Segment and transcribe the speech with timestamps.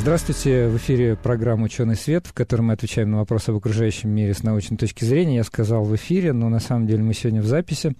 [0.00, 4.32] Здравствуйте, в эфире программа «Ученый свет», в которой мы отвечаем на вопросы об окружающем мире
[4.32, 5.36] с научной точки зрения.
[5.36, 7.96] Я сказал в эфире, но на самом деле мы сегодня в записи.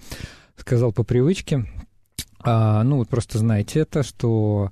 [0.57, 1.67] Сказал по привычке.
[2.39, 4.71] А, ну, вот просто знайте это, что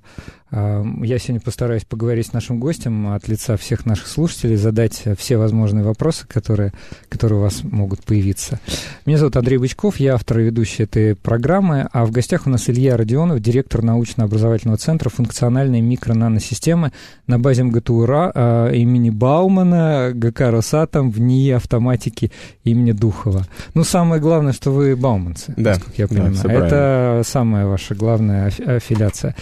[0.49, 5.83] я сегодня постараюсь поговорить с нашим гостем от лица всех наших слушателей, задать все возможные
[5.83, 6.71] вопросы, которые,
[7.09, 8.59] которые у вас могут появиться.
[9.05, 12.69] Меня зовут Андрей Бычков, я автор и ведущий этой программы, а в гостях у нас
[12.69, 16.93] Илья Родионов, директор научно-образовательного центра функциональной микро-наносистемы
[17.27, 22.31] на базе МГТУ а, имени Баумана, ГК «Росатом» в НИИ автоматики
[22.63, 23.45] имени Духова.
[23.73, 26.35] Ну, самое главное, что вы бауманцы, да, насколько я понимаю.
[26.43, 29.35] Да, Это самая ваша главная аффилиация.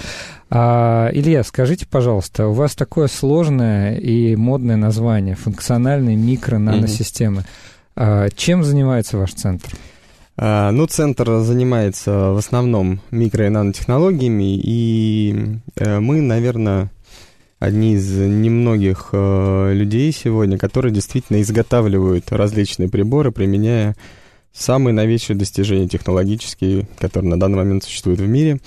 [0.49, 7.41] А, Илья, скажите, пожалуйста, у вас такое сложное и модное название функциональные микро-наносистемы.
[7.41, 7.45] Mm-hmm.
[7.95, 9.75] А, чем занимается ваш центр?
[10.37, 16.91] А, ну, центр занимается в основном микро- и нанотехнологиями, и э, мы, наверное,
[17.59, 23.95] одни из немногих э, людей сегодня, которые действительно изготавливают различные приборы, применяя
[24.51, 28.59] самые новейшие достижения технологические, которые на данный момент существуют в мире.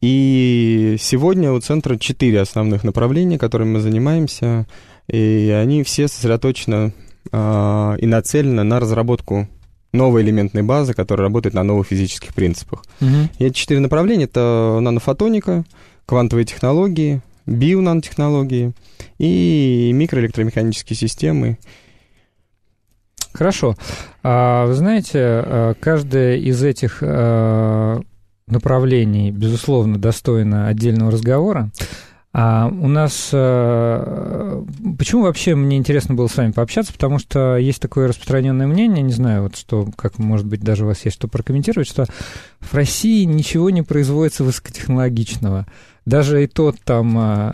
[0.00, 4.66] И сегодня у центра четыре основных направления, которыми мы занимаемся,
[5.08, 6.92] и они все сосредоточены
[7.32, 9.48] э, и нацелены на разработку
[9.92, 12.84] новой элементной базы, которая работает на новых физических принципах.
[13.00, 13.28] Угу.
[13.38, 15.64] И эти четыре направления— это нанофотоника,
[16.06, 18.72] квантовые технологии, бионанотехнологии
[19.18, 21.58] и микроэлектромеханические системы.
[23.32, 23.74] Хорошо.
[24.22, 28.00] А, вы знаете, а, каждая из этих а,
[28.50, 31.70] направлений, безусловно, достойно отдельного разговора.
[32.32, 33.30] А у нас...
[33.32, 34.62] Э,
[34.98, 36.92] почему вообще мне интересно было с вами пообщаться?
[36.92, 40.88] Потому что есть такое распространенное мнение, не знаю, вот что, как, может быть, даже у
[40.88, 42.04] вас есть что прокомментировать, что
[42.60, 45.66] в России ничего не производится высокотехнологичного.
[46.04, 47.52] Даже и тот там э,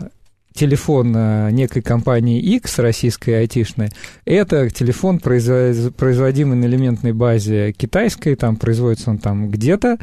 [0.54, 3.90] телефон э, некой компании X, российской айтишной,
[4.24, 9.98] это телефон, производимый на элементной базе китайской, там производится он там где-то,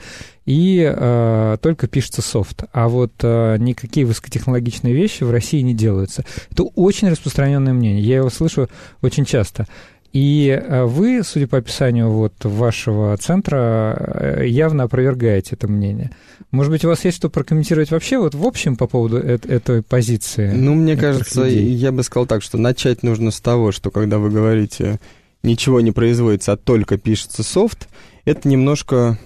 [0.45, 2.63] и э, только пишется софт.
[2.73, 6.25] А вот э, никакие высокотехнологичные вещи в России не делаются.
[6.49, 8.03] Это очень распространенное мнение.
[8.03, 8.67] Я его слышу
[9.01, 9.67] очень часто.
[10.13, 16.11] И э, вы, судя по описанию вот вашего центра, э, явно опровергаете это мнение.
[16.49, 20.51] Может быть, у вас есть что прокомментировать вообще вот в общем по поводу этой позиции?
[20.51, 21.71] Ну, мне кажется, людей?
[21.71, 24.99] я бы сказал так, что начать нужно с того, что когда вы говорите
[25.43, 27.87] «ничего не производится, а только пишется софт»,
[28.25, 29.17] это немножко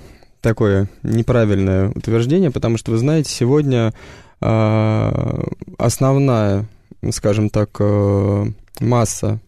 [0.46, 3.96] такое неправильное утверждение, потому что, вы знаете, сегодня
[4.42, 5.44] э,
[5.80, 6.66] основная,
[7.10, 8.46] скажем так, э,
[8.80, 9.40] масса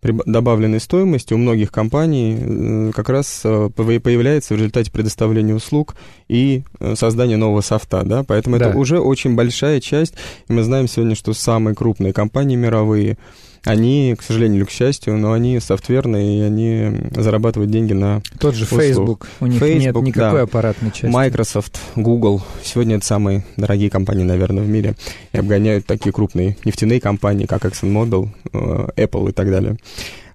[0.00, 5.96] добавленной стоимости у многих компаний э, как раз э, появляется в результате предоставления услуг
[6.28, 6.62] и
[6.94, 8.68] создания нового софта, да, поэтому да.
[8.68, 10.14] это уже очень большая часть,
[10.48, 13.18] и мы знаем сегодня, что самые крупные компании мировые,
[13.64, 18.54] они, к сожалению или к счастью, но они софтверные, и они зарабатывают деньги на Тот
[18.54, 18.80] же услуг.
[18.80, 20.42] Facebook, у них Facebook, нет никакой да.
[20.42, 21.06] аппаратной части.
[21.06, 24.94] Microsoft, Google, сегодня это самые дорогие компании, наверное, в мире,
[25.32, 29.76] и обгоняют такие крупные нефтяные компании, как ExxonMobil, э, Apple и так далее.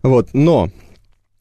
[0.02, 0.70] Вот, но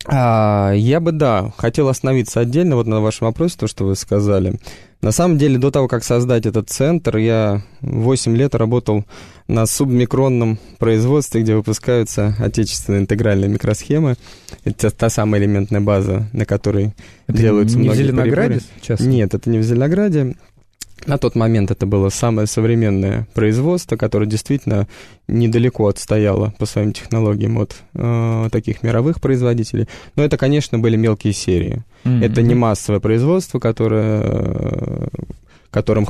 [0.06, 4.58] а, я бы, да, хотел остановиться отдельно вот на вашем вопросе, то, что вы сказали.
[5.00, 9.04] На самом деле, до того, как создать этот центр, я 8 лет работал
[9.46, 14.16] на субмикронном производстве, где выпускаются отечественные интегральные микросхемы.
[14.64, 16.94] Это та самая элементная база, на которой
[17.28, 19.00] это делаются не многие в Зеленограде сейчас?
[19.00, 20.36] Нет, это не в Зеленограде.
[21.06, 24.86] На тот момент это было самое современное производство, которое действительно
[25.26, 29.86] недалеко отстояло по своим технологиям от э, таких мировых производителей.
[30.16, 31.84] Но это, конечно, были мелкие серии.
[32.04, 32.24] Mm-hmm.
[32.24, 35.08] Это не массовое производство, которое, э,
[35.70, 36.06] которым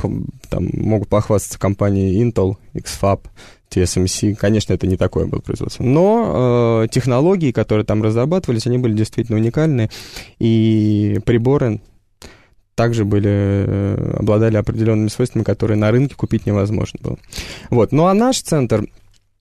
[0.49, 3.21] там, могут похвастаться компании Intel, XFAB,
[3.69, 4.35] TSMC.
[4.35, 5.83] Конечно, это не такое было производство.
[5.83, 9.89] Но э, технологии, которые там разрабатывались, они были действительно уникальны.
[10.39, 11.81] И приборы
[12.79, 17.17] также были, э, обладали определенными свойствами, которые на рынке купить невозможно было.
[17.69, 17.91] Вот.
[17.91, 18.87] Ну а наш центр,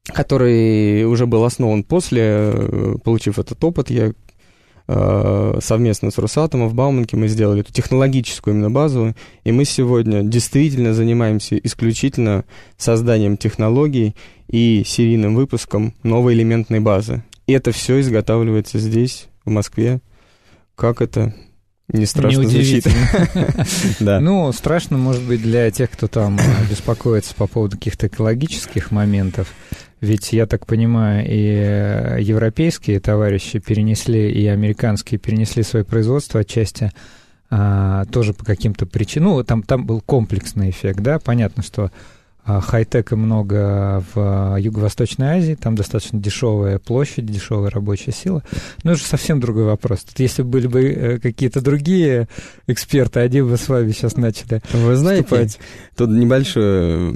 [0.07, 4.11] который уже был основан после, э, получив этот опыт, я
[4.89, 9.15] э, совместно с Росатомом в Бауманке мы сделали эту технологическую именно базу,
[9.45, 12.45] и мы сегодня действительно занимаемся исключительно
[12.77, 14.17] созданием технологий
[14.49, 17.23] и серийным выпуском новой элементной базы.
[17.47, 20.01] И это все изготавливается здесь, в Москве,
[20.75, 21.37] как это
[21.89, 22.87] не страшно звучит.
[24.01, 24.21] да.
[24.21, 29.49] Ну, страшно, может быть, для тех, кто там а, беспокоится по поводу каких-то экологических моментов.
[30.01, 36.93] Ведь, я так понимаю, и европейские товарищи перенесли, и американские перенесли свое производство отчасти
[37.51, 39.31] а, тоже по каким-то причинам.
[39.31, 41.91] Ну, там, там был комплексный эффект, да, понятно, что
[42.49, 48.43] хай-тека много в Юго-Восточной Азии, там достаточно дешевая площадь, дешевая рабочая сила.
[48.85, 50.01] Но это же совсем другой вопрос.
[50.01, 52.29] Тут если были бы э, какие-то другие
[52.67, 55.59] эксперты, они бы с вами сейчас начали Вы знаете, вступать.
[55.97, 57.15] тут небольшое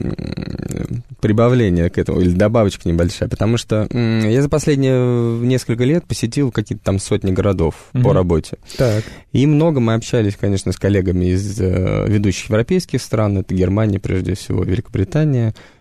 [1.20, 6.84] прибавление к этому, или добавочка небольшая, потому что я за последние несколько лет посетил какие-то
[6.84, 8.02] там сотни городов угу.
[8.02, 8.58] по работе.
[8.76, 9.04] Так.
[9.32, 14.34] И много мы общались, конечно, с коллегами из э, ведущих европейских стран, это Германия, прежде
[14.34, 15.21] всего, Великобритания,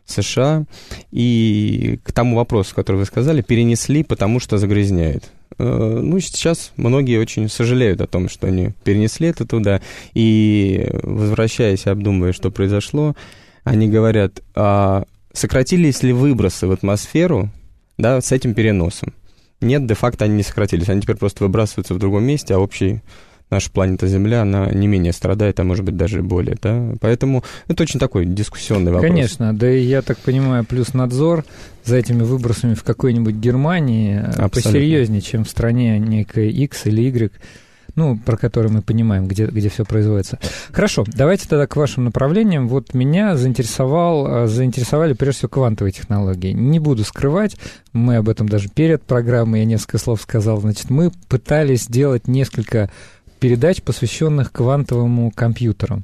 [0.06, 0.66] США.
[1.12, 5.32] И к тому вопросу, который вы сказали, перенесли, потому что загрязняет.
[5.58, 9.82] Э, ну, сейчас многие очень сожалеют о том, что они перенесли это туда.
[10.14, 13.16] И, возвращаясь, обдумывая, что произошло,
[13.64, 17.50] они говорят, а сократились ли выбросы в атмосферу
[17.98, 19.14] да, с этим переносом?
[19.62, 20.90] Нет, де-факто они не сократились.
[20.90, 23.02] Они теперь просто выбрасываются в другом месте, а общий
[23.52, 27.84] наша планета Земля, она не менее страдает, а может быть даже более, да, поэтому это
[27.84, 29.12] очень такой дискуссионный вопрос.
[29.12, 31.46] Конечно, да и я так понимаю, плюс надзор
[31.84, 34.50] за этими выбросами в какой-нибудь Германии Абсолютно.
[34.50, 37.32] посерьезнее, чем в стране некой X или Y,
[37.96, 40.40] ну, про который мы понимаем, где, где все производится.
[40.72, 42.70] Хорошо, давайте тогда к вашим направлениям.
[42.70, 46.54] Вот меня заинтересовал, заинтересовали прежде всего квантовые технологии.
[46.54, 47.58] Не буду скрывать,
[47.92, 52.90] мы об этом даже перед программой, я несколько слов сказал, значит, мы пытались сделать несколько
[53.42, 56.04] передач, посвященных квантовому компьютеру.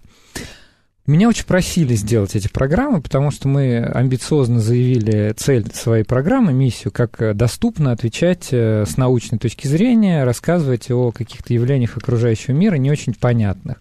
[1.06, 6.92] Меня очень просили сделать эти программы, потому что мы амбициозно заявили цель своей программы, миссию,
[6.92, 12.92] как доступно отвечать э, с научной точки зрения, рассказывать о каких-то явлениях окружающего мира, не
[12.92, 13.78] очень понятных.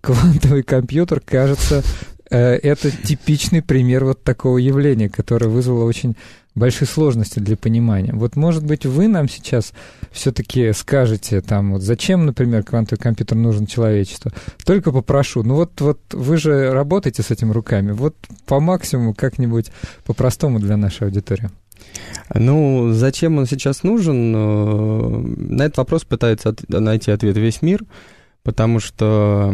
[0.00, 1.82] Квантовый компьютер, кажется,
[2.36, 6.16] это типичный пример вот такого явления, которое вызвало очень
[6.54, 8.12] большие сложности для понимания.
[8.12, 9.72] Вот, может быть, вы нам сейчас
[10.12, 14.30] все-таки скажете, там, вот, зачем, например, квантовый компьютер нужен человечеству?
[14.64, 15.42] Только попрошу.
[15.42, 17.92] Ну вот, вот вы же работаете с этими руками.
[17.92, 18.14] Вот
[18.46, 19.70] по максимуму как-нибудь
[20.04, 21.50] по-простому для нашей аудитории.
[22.34, 24.34] Ну, зачем он сейчас нужен?
[24.34, 27.82] Э, на этот вопрос пытается найти ответ весь мир,
[28.44, 29.52] потому что,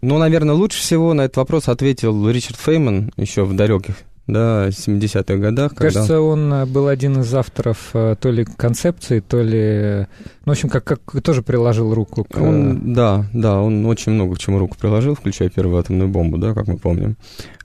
[0.00, 3.96] ну, наверное, лучше всего на этот вопрос ответил Ричард Фейман еще в далеких
[4.26, 5.74] да, 70-х годах.
[5.74, 6.20] Кажется, когда...
[6.20, 10.06] он э, был один из авторов э, то ли концепции, то ли...
[10.44, 12.36] Ну, в общем, как, как тоже приложил руку к...
[12.36, 16.54] Он, да, да, он очень много к чему руку приложил, включая первую атомную бомбу, да,
[16.54, 17.16] как мы помним.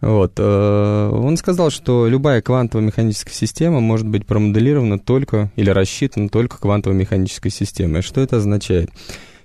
[0.02, 0.34] Вот.
[0.38, 6.60] Э, он сказал, что любая квантовая механическая система может быть промоделирована только или рассчитана только
[6.60, 8.04] квантовой механической системой.
[8.04, 8.92] Что это означает?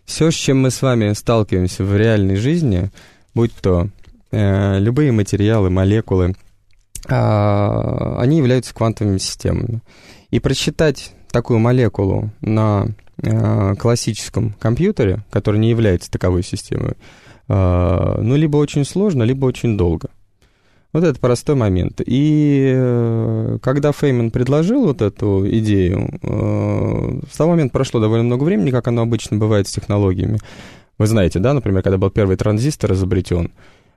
[0.06, 2.90] Все, с чем мы с вами сталкиваемся в реальной жизни,
[3.34, 3.88] будь то
[4.30, 6.34] э, любые материалы, молекулы,
[7.08, 9.80] а, они являются квантовыми системами.
[10.30, 12.88] И просчитать такую молекулу на
[13.22, 16.94] а, классическом компьютере, который не является таковой системой,
[17.48, 20.08] а, ну, либо очень сложно, либо очень долго.
[20.92, 22.00] Вот это простой момент.
[22.04, 28.44] И э, когда Фейман предложил вот эту идею, э, с того момента прошло довольно много
[28.44, 30.38] времени, как оно обычно бывает с технологиями.
[30.98, 33.50] Вы знаете, да, например, когда был первый транзистор изобретен,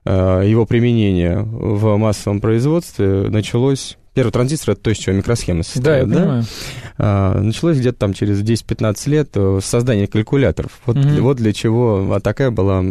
[0.04, 3.96] Э, его применение в массовом производстве началось...
[4.12, 5.96] Первый транзистор— это то, из чего микросхемы состоят, да?
[5.96, 6.14] Я да?
[6.20, 6.44] Понимаю.
[6.98, 10.80] А, началось где-то там через 10-15 лет э, создание калькуляторов.
[10.84, 11.08] Вот, угу.
[11.20, 12.82] вот для чего вот такая была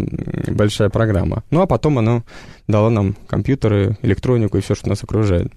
[0.47, 1.43] большая программа.
[1.51, 2.23] Ну, а потом она
[2.67, 5.51] дала нам компьютеры, электронику и все, что нас окружает.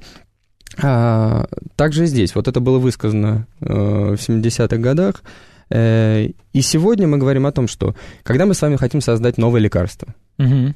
[0.82, 2.34] А, также здесь.
[2.34, 5.22] Вот это было высказано э, в 70-х годах.
[5.70, 9.60] Э, и сегодня мы говорим о том, что когда мы с вами хотим создать новое
[9.60, 10.74] лекарство, угу.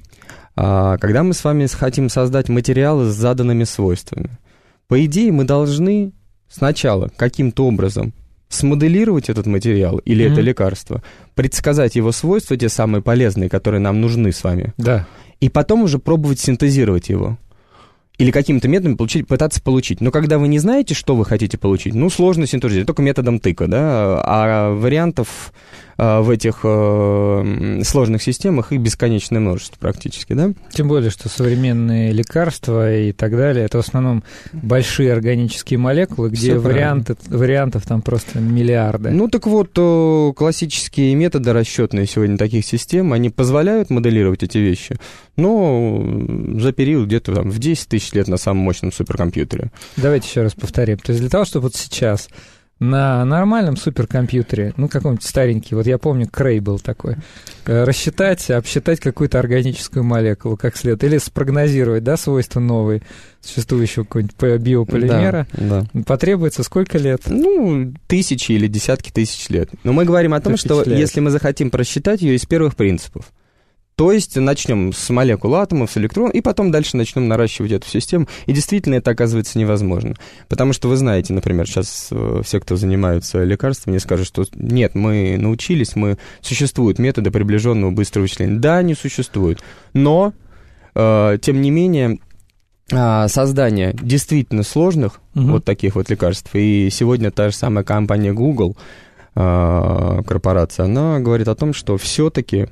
[0.59, 4.31] А, когда мы с вами хотим создать материалы с заданными свойствами.
[4.89, 6.13] По идее, мы должны
[6.49, 8.13] сначала каким-то образом
[8.49, 10.33] смоделировать этот материал или mm-hmm.
[10.33, 11.03] это лекарство,
[11.35, 15.07] предсказать его свойства, те самые полезные, которые нам нужны с вами, да.
[15.41, 17.39] и потом уже пробовать синтезировать его.
[18.19, 20.01] Или какими-то методами получить, пытаться получить.
[20.01, 23.67] Но когда вы не знаете, что вы хотите получить, ну, сложно синтезировать, только методом тыка,
[23.67, 25.53] да, а вариантов
[25.97, 30.53] в этих э, сложных системах их бесконечное множество практически, да?
[30.71, 34.23] Тем более, что современные лекарства и так далее, это в основном
[34.53, 39.11] большие органические молекулы, где варианты, вариантов там просто миллиарды.
[39.11, 44.97] Ну так вот, э, классические методы расчетные сегодня таких систем, они позволяют моделировать эти вещи,
[45.37, 46.05] но
[46.59, 49.71] за период где-то там в 10 тысяч лет на самом мощном суперкомпьютере.
[49.97, 50.99] Давайте еще раз повторим.
[50.99, 52.29] То есть для того, чтобы вот сейчас
[52.79, 57.17] на нормальном суперкомпьютере, ну, каком-нибудь старенький, вот я помню, Крей был такой,
[57.65, 63.01] э, рассчитать, обсчитать какую-то органическую молекулу как следует, или спрогнозировать, да, свойства новые
[63.41, 66.03] существующего какого-нибудь биополимера, да, да.
[66.03, 67.23] потребуется сколько лет?
[67.27, 69.71] Ну, тысячи или десятки тысяч лет.
[69.83, 73.33] Но мы говорим о том, что если мы захотим просчитать ее из первых принципов,
[73.97, 78.29] то есть начнем с молекул атомов, с электронов, и потом дальше начнем наращивать эту систему.
[78.45, 80.15] И действительно это оказывается невозможно.
[80.49, 84.95] Потому что вы знаете, например, сейчас э, все, кто занимаются лекарствами, мне скажут, что нет,
[84.95, 88.59] мы научились, мы существуют методы приближенного быстрого вычисления.
[88.59, 89.63] Да, они существуют.
[89.95, 90.35] Но,
[90.95, 92.19] э, тем не менее,
[92.93, 95.53] э, создание действительно сложных угу.
[95.53, 96.51] вот таких вот лекарств.
[96.53, 98.77] И сегодня та же самая компания Google,
[99.35, 102.69] э, корпорация, она говорит о том, что все-таки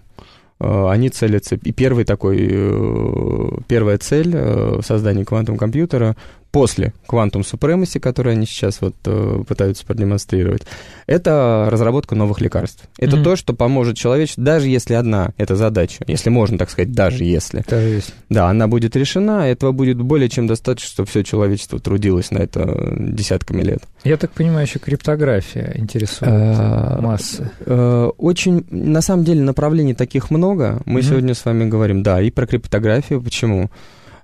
[0.64, 6.16] они целятся, и первый такой, э, первая цель э, создания квантового компьютера
[6.54, 10.62] после Quantum Supremacy, который они сейчас вот э, пытаются продемонстрировать,
[11.08, 12.84] это разработка новых лекарств.
[12.96, 13.24] Это mm-hmm.
[13.24, 17.64] то, что поможет человечеству, даже если одна эта задача, если можно так сказать, даже если,
[17.68, 18.12] даже если.
[18.30, 22.94] да, она будет решена, этого будет более чем достаточно, чтобы все человечество трудилось на это
[23.00, 23.82] десятками лет.
[24.04, 27.50] Я так понимаю, еще криптография интересует а, массы.
[27.66, 30.82] Э, очень, на самом деле, направлений таких много.
[30.84, 33.20] Мы сегодня с вами говорим, да, и про криптографию.
[33.20, 33.70] Почему?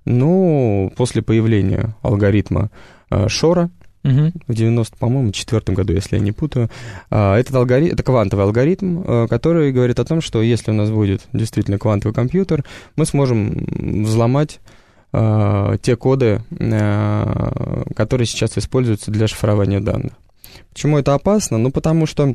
[0.04, 2.70] Ну, после появления алгоритма
[3.10, 3.70] э, Шора,
[4.02, 4.32] Угу.
[4.46, 6.70] В 90, по-моему, четвертом году, если я не путаю.
[7.10, 10.90] А, этот алгоритм, это квантовый алгоритм, э, который говорит о том, что если у нас
[10.90, 12.64] будет действительно квантовый компьютер,
[12.96, 13.66] мы сможем
[14.04, 14.60] взломать
[15.12, 16.40] те коды,
[17.96, 20.12] которые сейчас используются для шифрования данных.
[20.72, 21.58] Почему это опасно?
[21.58, 22.34] Ну, потому что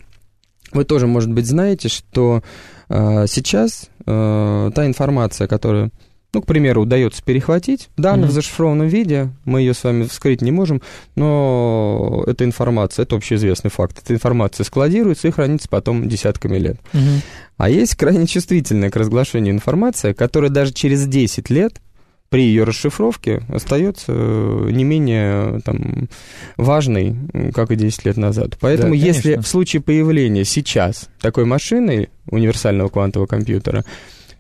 [0.74, 2.44] вы тоже, может быть, знаете, что
[2.90, 5.90] сейчас та информация, которая
[6.36, 8.30] ну, к примеру, удается перехватить данные mm-hmm.
[8.30, 10.82] в зашифрованном виде, мы ее с вами вскрыть не можем,
[11.16, 16.78] но эта информация, это общеизвестный факт, эта информация складируется и хранится потом десятками лет.
[16.92, 17.22] Mm-hmm.
[17.56, 21.80] А есть крайне чувствительная к разглашению информация, которая даже через 10 лет
[22.28, 26.10] при ее расшифровке остается э, не менее там,
[26.58, 27.16] важной,
[27.54, 28.58] как и 10 лет назад.
[28.60, 33.86] Поэтому да, если в случае появления сейчас такой машины, универсального квантового компьютера,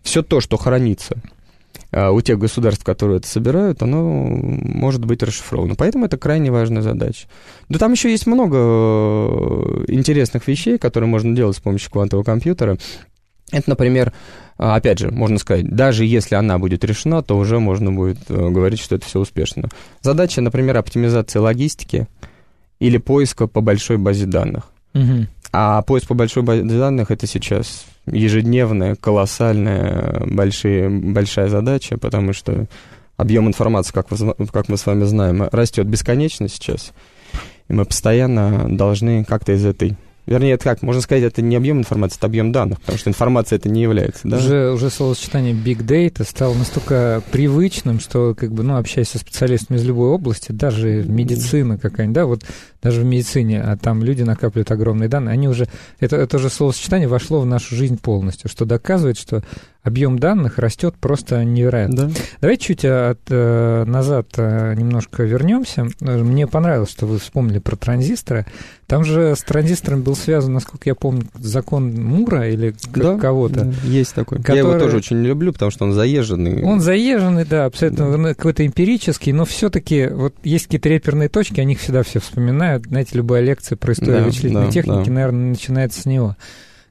[0.03, 1.21] все то, что хранится
[1.95, 5.75] у тех государств, которые это собирают, оно может быть расшифровано.
[5.75, 7.27] Поэтому это крайне важная задача.
[7.69, 12.77] Да там еще есть много э, интересных вещей, которые можно делать с помощью квантового компьютера.
[13.51, 14.11] Это, например,
[14.57, 18.49] а, опять же, можно сказать, даже если она будет решена, то уже можно будет э,
[18.49, 19.69] говорить, что это все успешно.
[20.01, 22.07] Задача, например, оптимизации логистики
[22.79, 24.71] или поиска по большой базе данных.
[24.93, 25.27] Угу.
[25.57, 32.65] А поиск по большой базе данных это сейчас ежедневная, колоссальная, большие, большая задача, потому что
[33.15, 36.91] объем информации, как, вы, как мы с вами знаем, растет бесконечно сейчас.
[37.69, 39.95] И мы постоянно должны как-то из этой
[40.25, 43.57] Вернее, это как, можно сказать, это не объем информации, это объем данных, потому что информация
[43.57, 44.27] это не является.
[44.27, 44.37] Да?
[44.37, 49.77] Уже, уже словосочетание big data стало настолько привычным, что, как бы, ну, общаясь со специалистами
[49.77, 52.43] из любой области, даже медицина какая-нибудь, да, вот
[52.81, 55.67] даже в медицине, а там люди накапливают огромные данные, они уже,
[55.99, 59.43] это, это же словосочетание вошло в нашу жизнь полностью, что доказывает, что
[59.85, 62.07] объем данных растет просто невероятно.
[62.07, 62.11] Да.
[62.41, 65.87] Давайте чуть от, э, назад э, немножко вернемся.
[66.01, 68.45] Мне понравилось, что вы вспомнили про транзисторы.
[68.87, 73.73] Там же с транзистором был связан, насколько я помню, закон Мура или да, кого-то.
[73.83, 74.37] Есть такой.
[74.37, 74.57] Который...
[74.57, 76.63] Я его тоже очень не люблю, потому что он заезженный.
[76.63, 78.33] Он заезженный, да, абсолютно да.
[78.35, 82.85] какой-то эмпирический, но все-таки вот есть какие-то реперные точки, о них всегда все вспоминают.
[82.85, 85.13] Знаете, любая лекция про историю да, вычислительной да, техники, да.
[85.13, 86.35] наверное, начинается с него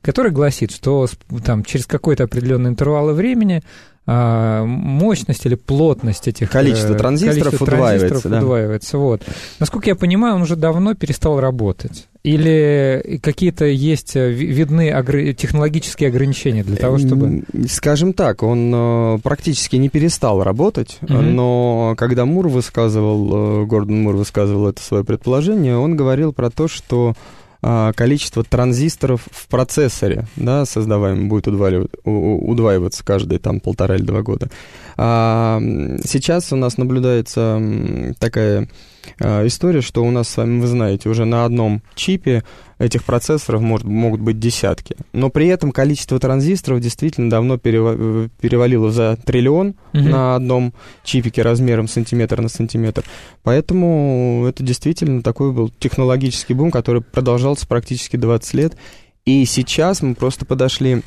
[0.04, 1.06] который гласит, что
[1.44, 3.62] там, через какой-то определенный интервал времени
[4.06, 6.50] а, мощность или плотность этих...
[6.50, 8.08] Количество транзисторов количество удваивается.
[8.08, 8.38] Транзисторов да.
[8.44, 9.22] удваивается вот.
[9.60, 12.06] Насколько я понимаю, он уже давно перестал работать.
[12.22, 17.44] Или какие-то есть э, видны технологические ограничения для того, чтобы...
[17.68, 21.14] Скажем так, он э, практически не перестал работать, угу.
[21.14, 26.68] но когда Мур высказывал, э, Гордон Мур высказывал это свое предположение, он говорил про то,
[26.68, 27.14] что
[27.96, 34.50] количество транзисторов в процессоре, да, создаваемым будет удваиваться, каждые там полтора или два года.
[34.96, 35.60] А
[36.04, 38.66] сейчас у нас наблюдается такая а,
[39.20, 42.42] история, что у нас с вами, вы знаете, уже на одном чипе
[42.78, 44.96] этих процессоров может, могут быть десятки.
[45.12, 50.02] Но при этом количество транзисторов действительно давно перевалило за триллион угу.
[50.02, 53.04] на одном чипике размером сантиметр на сантиметр.
[53.42, 58.76] Поэтому это действительно такой был технологический бум, который продолжался практически 20 лет.
[59.24, 61.02] И сейчас мы просто подошли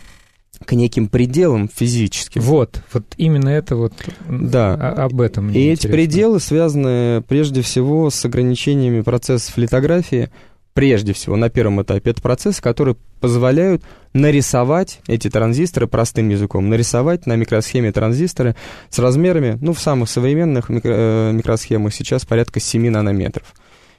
[0.66, 2.42] к неким пределам физическим.
[2.42, 3.94] Вот, вот именно это вот,
[4.28, 4.74] да.
[4.74, 5.88] об этом мне И интересно.
[5.88, 10.30] эти пределы связаны прежде всего с ограничениями процессов литографии,
[10.74, 13.82] прежде всего, на первом этапе, это процессы, которые позволяют
[14.14, 18.56] нарисовать эти транзисторы простым языком, нарисовать на микросхеме транзисторы
[18.90, 23.56] с размерами, ну, в самых современных микро, э, микросхемах сейчас порядка 7 нанометров.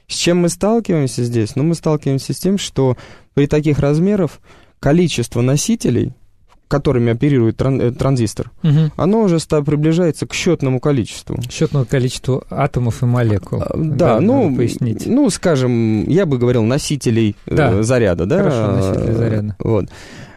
[0.07, 1.55] С чем мы сталкиваемся здесь?
[1.55, 2.95] Ну, мы сталкиваемся с тем, что
[3.33, 4.39] при таких размерах
[4.79, 6.13] количество носителей
[6.69, 8.91] которыми оперирует тран э, транзистор, угу.
[8.95, 11.37] оно уже приближается к счетному количеству.
[11.49, 13.61] Счетному количеству атомов и молекул.
[13.61, 15.05] А, да, да ну, пояснить.
[15.07, 17.83] ну, скажем, я бы говорил носителей э, да.
[17.83, 18.37] заряда, да?
[18.37, 19.55] Хорошо, носителей заряда.
[19.59, 19.85] Вот.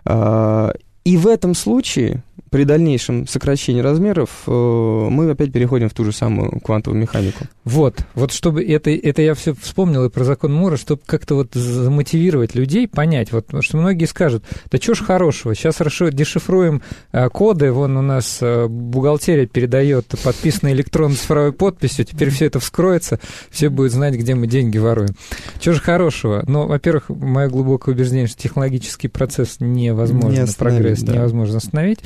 [0.07, 0.73] А,
[1.05, 6.13] и в этом случае при дальнейшем сокращении размеров э, мы опять переходим в ту же
[6.13, 7.45] самую квантовую механику.
[7.65, 11.55] Вот, вот чтобы это, это я все вспомнил и про закон Мура, чтобы как-то вот
[11.55, 15.77] замотивировать людей, понять, вот, что многие скажут, да что ж хорошего, сейчас
[16.13, 22.47] дешифруем э, коды, вон у нас э, бухгалтерия передает подписанный электронной цифровой подписью, теперь все
[22.47, 23.19] это вскроется,
[23.51, 25.15] все будут знать, где мы деньги воруем.
[25.61, 26.45] Что же хорошего?
[26.47, 31.15] Ну, во-первых, мое глубокое убеждение, что технологический процесс невозможно, не прогресс да.
[31.15, 32.01] невозможно остановить.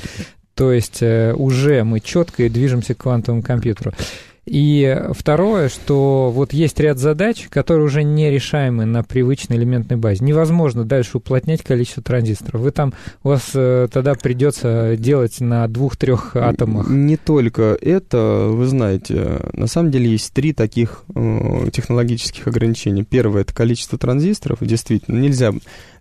[0.57, 3.93] То есть э, уже мы четко движемся к квантовому компьютеру.
[4.47, 10.23] И второе, что вот есть ряд задач, которые уже нерешаемы на привычной элементной базе.
[10.23, 12.61] Невозможно дальше уплотнять количество транзисторов.
[12.61, 16.89] Вы там, у вас э, тогда придется делать на двух-трех атомах.
[16.89, 23.03] Не только это, вы знаете, на самом деле есть три таких э, технологических ограничения.
[23.03, 24.59] Первое это количество транзисторов.
[24.61, 25.51] Действительно, нельзя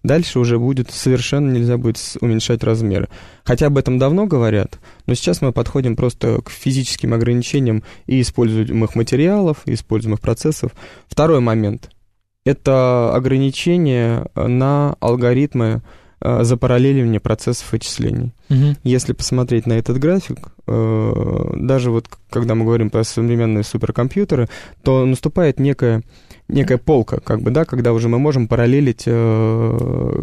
[0.02, 3.08] дальше уже будет совершенно нельзя будет уменьшать размеры.
[3.44, 8.94] Хотя об этом давно говорят, но сейчас мы подходим просто к физическим ограничениям и используемых
[8.94, 10.72] материалов, и используемых процессов.
[11.08, 11.90] Второй момент–
[12.44, 15.82] это ограничение на алгоритмы
[16.20, 18.32] э, запараллеливания процессов вычислений.
[18.48, 18.76] Угу.
[18.84, 24.48] Если посмотреть на этот график, э, даже вот когда мы говорим про современные суперкомпьютеры,
[24.82, 26.02] то наступает некая
[26.48, 30.22] некая полка, как бы, да, когда уже мы можем параллелить э,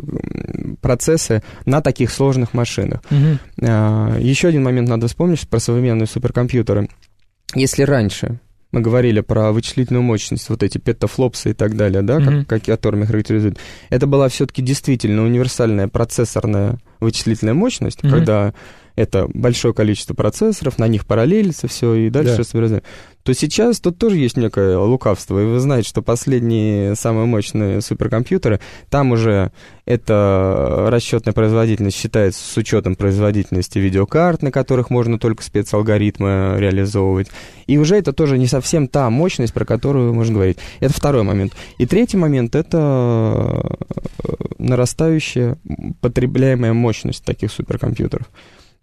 [0.82, 3.02] процессы на таких сложных машинах.
[3.12, 3.68] Угу.
[3.68, 6.90] Э, еще один момент надо вспомнить про современные суперкомпьютеры.
[7.56, 8.40] Если раньше
[8.74, 12.46] мы говорили про вычислительную мощность, вот эти петафлопсы и так далее, да, mm-hmm.
[12.46, 13.60] как, которыми характеризуют.
[13.92, 18.10] Это была все-таки действительно универсальная процессорная вычислительная мощность, mm-hmm.
[18.10, 18.54] когда
[18.96, 22.44] это большое количество процессоров, на них параллелится все, и дальше да.
[22.44, 22.84] собирается.
[23.24, 28.60] То сейчас тут тоже есть некое лукавство, и вы знаете, что последние самые мощные суперкомпьютеры,
[28.90, 29.52] там уже
[29.86, 37.30] эта расчетная производительность считается с учетом производительности видеокарт, на которых можно только спецалгоритмы реализовывать.
[37.66, 40.58] И уже это тоже не совсем та мощность, про которую можно говорить.
[40.82, 41.54] Это второй момент.
[41.78, 43.78] И третий момент— это
[44.58, 45.58] нарастающая
[46.02, 48.30] потребляемая мощность таких суперкомпьютеров.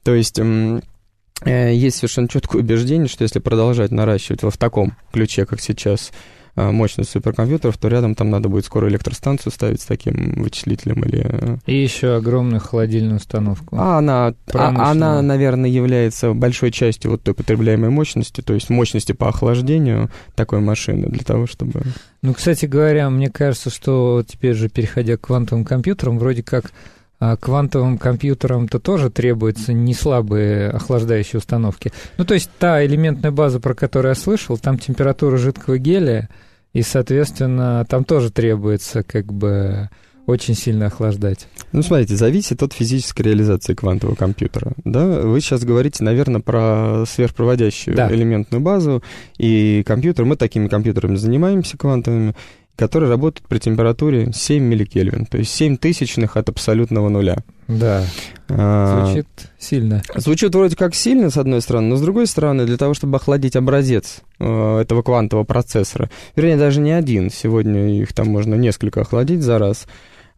[0.03, 5.61] То есть э, есть совершенно четкое убеждение, что если продолжать наращивать в таком ключе, как
[5.61, 6.11] сейчас,
[6.57, 11.25] э, мощность суперкомпьютеров, то рядом там надо будет скоро электростанцию ставить с таким вычислителем или...
[11.25, 13.77] Э, И еще огромную холодильную установку.
[13.79, 19.13] А она, а, она, наверное, является большой частью вот той потребляемой мощности, то есть мощности
[19.13, 21.83] по охлаждению такой машины для того, чтобы...
[22.23, 26.73] Ну, кстати говоря, мне кажется, что теперь же, переходя к квантовым компьютерам, вроде как
[27.21, 31.93] а квантовым компьютерам-то тоже требуются не слабые охлаждающие установки.
[32.17, 36.31] Ну, то есть та элементная база, про которую я слышал, там температура жидкого гелия,
[36.73, 39.91] и, соответственно, там тоже требуется как бы
[40.27, 41.47] очень сильно охлаждать.
[41.73, 44.73] Ну, смотрите, зависит от физической реализации квантового компьютера.
[44.85, 45.07] Да?
[45.07, 48.11] Вы сейчас говорите, наверное, про сверхпроводящую да.
[48.11, 49.03] элементную базу
[49.37, 50.25] и компьютер.
[50.25, 52.35] Мы такими компьютерами занимаемся квантовыми
[52.81, 57.37] который работает при температуре 7 милликельвин, то есть 7 тысячных от абсолютного нуля.
[57.69, 58.03] Да.
[58.49, 59.27] А, звучит
[59.59, 60.03] сильно.
[60.17, 63.55] Звучит вроде как сильно, с одной стороны, но с другой стороны, для того, чтобы охладить
[63.55, 69.43] образец э, этого квантового процессора, вернее, даже не один, сегодня их там можно несколько охладить
[69.43, 69.87] за раз,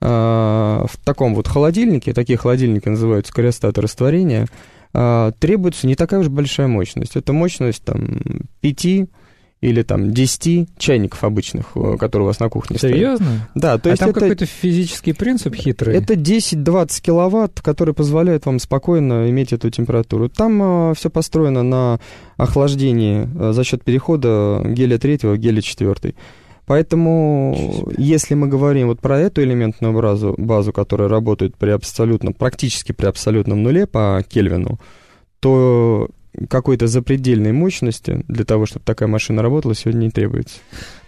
[0.00, 4.48] э, в таком вот холодильнике, такие холодильники называются криостаты растворения,
[4.94, 7.14] э, требуется не такая уж большая мощность.
[7.14, 8.18] Это мощность там
[8.62, 9.06] 5
[9.62, 13.24] или там 10 чайников обычных, э, которые у вас на кухне Серьезно?
[13.24, 13.40] стоят.
[13.54, 15.96] Да, то а есть там это, какой-то физический принцип хитрый?
[15.96, 20.28] Это 10-20 киловатт, который позволяет вам спокойно иметь эту температуру.
[20.28, 22.00] Там э, все построено на
[22.36, 26.14] охлаждении э, за счет перехода гелия 3 в гелия 4.
[26.66, 32.92] Поэтому, если мы говорим вот про эту элементную базу, базу, которая работает при абсолютном, практически
[32.92, 34.80] при абсолютном нуле по Кельвину,
[35.40, 36.08] то
[36.48, 40.56] какой-то запредельной мощности для того, чтобы такая машина работала, сегодня не требуется.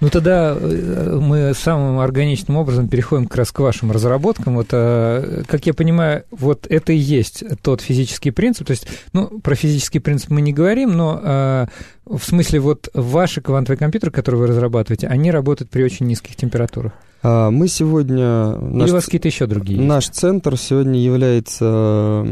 [0.01, 4.57] Ну тогда э, мы самым органичным образом переходим как раз к вашим разработкам.
[4.57, 8.67] Вот, э, как я понимаю, вот это и есть тот физический принцип.
[8.67, 11.67] То есть, ну, про физический принцип мы не говорим, но э,
[12.07, 16.93] в смысле вот ваши квантовые компьютеры, которые вы разрабатываете, они работают при очень низких температурах.
[17.23, 18.53] А, мы сегодня...
[18.61, 19.81] Или наш, у вас какие-то еще другие?
[19.81, 20.17] Наш есть?
[20.17, 22.27] центр сегодня является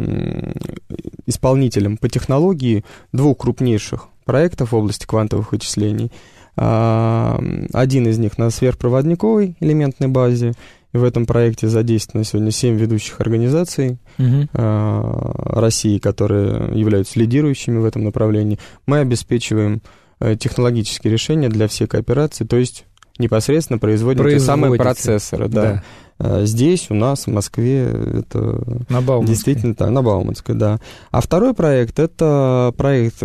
[1.26, 6.12] исполнителем по технологии двух крупнейших проектов в области квантовых вычислений.
[6.56, 7.40] А,
[7.72, 10.52] один из них на сверхпроводниковой элементной базе.
[10.92, 14.48] В этом проекте задействовано сегодня семь ведущих организаций угу.
[14.52, 18.58] России, которые являются лидирующими в этом направлении.
[18.86, 19.80] Мы обеспечиваем
[20.20, 22.84] э, технологические решения для всей кооперации, то есть
[23.18, 25.48] непосредственно производим те самые процессоры.
[25.48, 25.62] Да.
[25.62, 25.82] да.
[26.18, 30.78] А, здесь, у нас, в Москве, это на действительно да, на Бауманской, да.
[31.10, 33.22] А второй проект это проект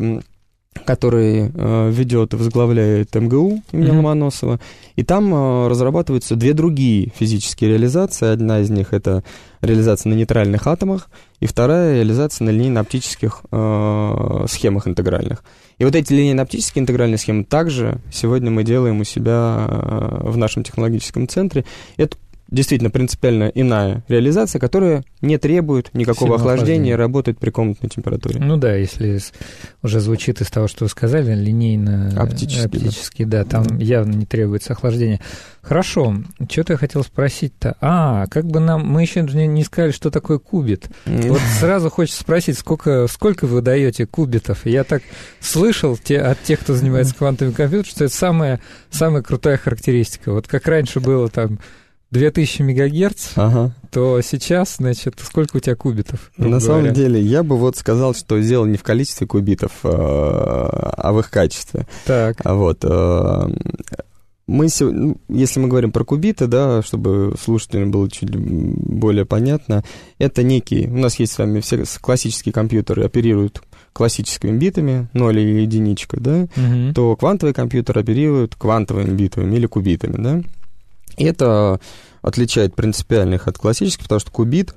[0.86, 3.96] который э, ведет и возглавляет МГУ имени mm-hmm.
[3.96, 4.60] Ломоносова.
[4.96, 8.28] И там э, разрабатываются две другие физические реализации.
[8.28, 9.24] Одна из них это
[9.62, 11.10] реализация на нейтральных атомах,
[11.40, 15.44] и вторая реализация на линейно-оптических э, схемах интегральных.
[15.78, 20.64] И вот эти линейно-оптические интегральные схемы также сегодня мы делаем у себя э, в нашем
[20.64, 21.66] технологическом центре.
[21.98, 22.18] Это
[22.50, 28.40] действительно принципиально иная реализация, которая не требует никакого охлаждения, охлаждения и работает при комнатной температуре.
[28.40, 29.20] Ну да, если
[29.84, 33.44] уже звучит из того, что вы сказали, линейно оптический, оптический да.
[33.44, 33.84] да, там да.
[33.84, 35.20] явно не требуется охлаждения.
[35.62, 36.16] Хорошо,
[36.50, 37.76] что-то я хотел спросить-то.
[37.82, 40.88] А, как бы нам, мы еще не сказали, что такое кубит.
[41.06, 44.66] Вот сразу хочется спросить, сколько, сколько вы даете кубитов?
[44.66, 45.04] Я так
[45.42, 50.32] слышал те, от тех, кто занимается квантовым компьютером, что это самая, самая крутая характеристика.
[50.32, 51.60] Вот как раньше было там
[52.12, 53.72] 2000 мегагерц, ага.
[53.92, 56.32] то сейчас, значит, сколько у тебя кубитов?
[56.38, 56.66] На говоря?
[56.66, 61.20] самом деле, я бы вот сказал, что дело не в количестве кубитов, э, а в
[61.20, 61.86] их качестве.
[62.06, 62.38] Так.
[62.44, 62.80] А вот.
[62.84, 63.48] Э,
[64.48, 69.84] мы, ну, если мы говорим про кубиты, да, чтобы слушателям было чуть более понятно,
[70.20, 75.62] это некий, у нас есть с вами все классические компьютеры оперируют классическими битами, 0 и
[75.62, 76.94] единичка, да, угу.
[76.96, 80.42] то квантовый компьютер оперирует квантовыми битами или кубитами, да.
[81.18, 81.80] И это
[82.22, 84.76] отличает принципиальных от классических, потому что кубит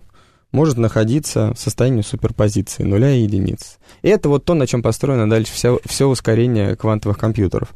[0.53, 3.79] может находиться в состоянии суперпозиции нуля и единиц.
[4.03, 7.72] И это вот то, на чем построено дальше все, все ускорение квантовых компьютеров.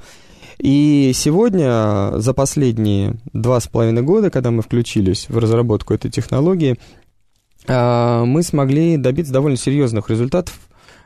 [0.58, 6.78] И сегодня, за последние два с половиной года, когда мы включились в разработку этой технологии,
[7.66, 10.58] а, мы смогли добиться довольно серьезных результатов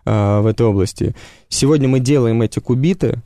[0.05, 1.14] а, в этой области.
[1.49, 3.23] Сегодня мы делаем эти кубиты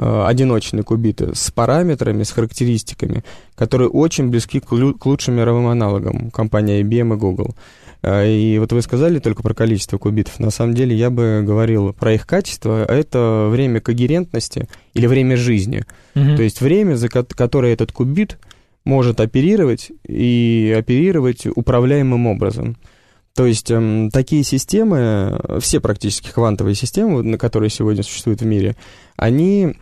[0.00, 6.82] одиночные кубиты с параметрами, с характеристиками, которые очень близки к, к лучшим мировым аналогам компании
[6.82, 7.54] IBM и Google.
[8.02, 10.38] Э, и вот вы сказали только про количество кубитов.
[10.38, 12.84] На самом деле я бы говорил про их качество.
[12.84, 15.84] Это время когерентности или время жизни.
[16.14, 16.36] Угу.
[16.36, 18.38] То есть время, за которое этот кубит
[18.84, 22.76] может оперировать и оперировать управляемым образом.
[23.34, 28.76] То есть эм, такие системы, все практически квантовые системы, на которые сегодня существуют в мире,
[29.16, 29.76] они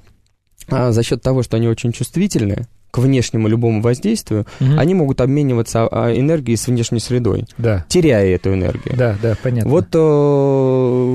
[0.70, 4.70] а за счет того, что они очень чувствительны к внешнему любому воздействию, угу.
[4.78, 7.84] они могут обмениваться а, энергией с внешней средой, да.
[7.88, 8.96] теряя эту энергию.
[8.96, 9.70] Да, да, понятно.
[9.70, 9.88] Вот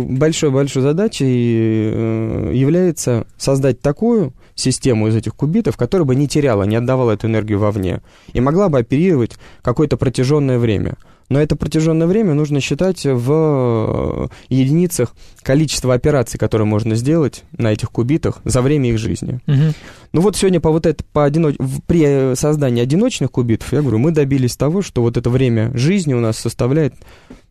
[0.10, 6.76] большой-большой задачей э, является создать такую систему из этих кубитов, которая бы не теряла, не
[6.76, 8.02] отдавала эту энергию вовне
[8.34, 9.32] и могла бы оперировать
[9.64, 10.94] какое-то протяженное время–
[11.30, 17.92] но это протяженное время нужно считать в единицах количества операций, которые можно сделать на этих
[17.92, 19.40] кубитах за время их жизни.
[19.48, 19.74] Угу.
[20.14, 21.56] Ну вот сегодня по вот это, по одиноч...
[21.88, 26.20] при создании одиночных кубитов, я говорю, мы добились того, что вот это время жизни у
[26.20, 26.94] нас составляет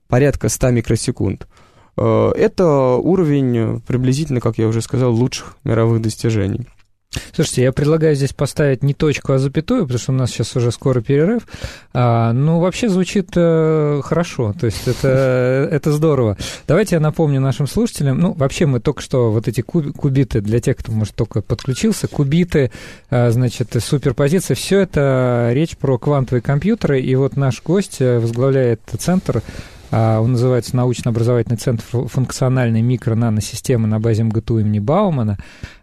[0.09, 1.47] порядка 100 микросекунд.
[1.97, 6.67] Э, это уровень приблизительно, как я уже сказал, лучших мировых достижений.
[7.35, 10.71] Слушайте, я предлагаю здесь поставить не точку, а запятую, потому что у нас сейчас уже
[10.73, 11.43] скоро перерыв.
[11.93, 15.09] А, ну, вообще звучит э, хорошо, то есть это,
[15.73, 16.37] это здорово.
[16.67, 20.61] Давайте я напомню нашим слушателям, ну, вообще мы только что вот эти куб, кубиты, для
[20.61, 22.71] тех, кто, может, только подключился, кубиты,
[23.11, 28.81] э, значит, суперпозиция, все это речь про квантовые компьютеры, и вот наш гость э, возглавляет
[28.99, 29.43] центр
[29.95, 35.37] а, он называется научно-образовательный центр функциональной микро-наносистемы на базе МГТУ имени Баумана,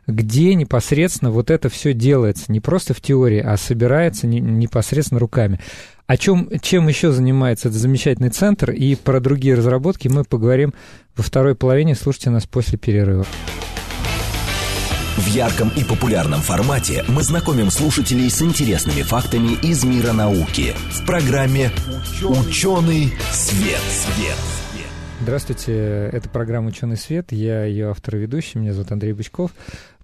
[0.09, 5.59] где непосредственно вот это все делается, не просто в теории, а собирается непосредственно руками.
[6.07, 10.73] О чем, чем еще занимается этот замечательный центр и про другие разработки мы поговорим
[11.15, 11.93] во второй половине.
[11.93, 13.25] Слушайте нас после перерыва.
[15.17, 21.05] В ярком и популярном формате мы знакомим слушателей с интересными фактами из мира науки в
[21.05, 21.71] программе
[22.23, 23.81] «Ученый свет».
[23.81, 24.37] свет.
[25.21, 29.51] Здравствуйте, это программа «Ученый свет», я ее автор и ведущий, меня зовут Андрей Бычков.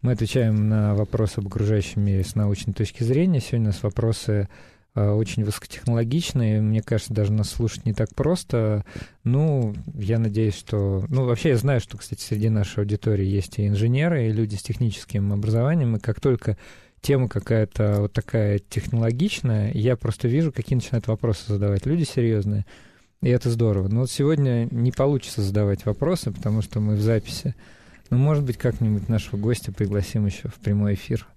[0.06, 3.39] Мы отвечаем на вопросы об окружающем мире с научной точки зрения.
[3.39, 4.48] Сегодня у нас вопросы
[4.94, 6.62] э, очень высокотехнологичные.
[6.62, 8.86] Мне кажется, даже нас слушать не так просто.
[9.24, 11.04] Ну, я надеюсь, что...
[11.10, 14.62] Ну, вообще я знаю, что, кстати, среди нашей аудитории есть и инженеры, и люди с
[14.62, 16.56] техническим образованием, и как только
[17.02, 22.68] тема какая-то вот такая технологичная, я просто вижу, какие начинают вопросы задавать люди серьезные.
[23.24, 23.88] И это здорово.
[23.88, 27.56] Но вот сегодня не получится задавать вопросы, потому что мы в записи.
[28.10, 31.28] Но, может быть, как-нибудь нашего гостя пригласим еще в прямой эфир.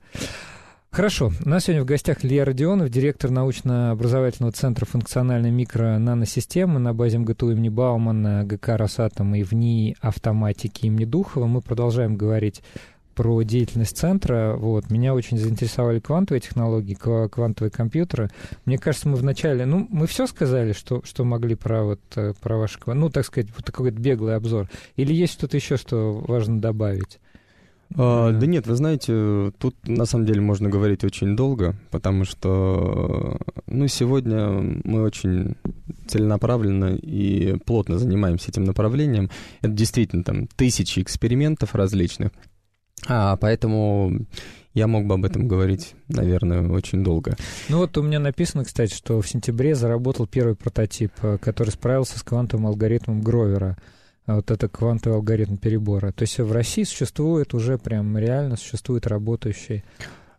[0.90, 1.31] Хорошо.
[1.44, 7.52] У нас сегодня в гостях Илья Родионов, директор научно-образовательного центра функциональной микро-наносистемы на базе МГТУ
[7.52, 11.46] имени Баумана, ГК «Росатом» и в НИИ автоматики имени Духова.
[11.46, 12.62] Мы продолжаем говорить
[13.18, 14.54] про деятельность центра.
[14.57, 14.90] Вот.
[14.90, 18.31] Меня очень заинтересовали квантовые технологии, квантовые компьютеры.
[18.64, 19.66] Мне кажется, мы вначале...
[19.66, 22.78] Ну, мы все сказали, что, что могли про, вот, э, про ваш...
[22.87, 24.70] Ну, так сказать, вот такой беглый обзор.
[24.94, 27.18] Или есть что-то еще, что важно добавить?
[27.96, 33.38] А, да нет, вы знаете, тут на самом деле можно говорить очень долго, потому что,
[33.66, 35.57] ну, сегодня мы очень
[36.07, 39.31] целенаправленно и плотно занимаемся этим направлением.
[39.61, 42.31] Это действительно там тысячи экспериментов различных,
[43.06, 44.26] а, поэтому
[44.74, 47.37] я мог бы об этом говорить, наверное, очень долго.
[47.68, 52.18] Ну вот у меня написано, кстати, что в сентябре заработал первый прототип, э, который справился
[52.18, 53.76] с квантовым алгоритмом Гровера.
[54.26, 56.12] А вот это квантовый алгоритм перебора.
[56.12, 59.84] То есть в России существует уже прям реально существует работающий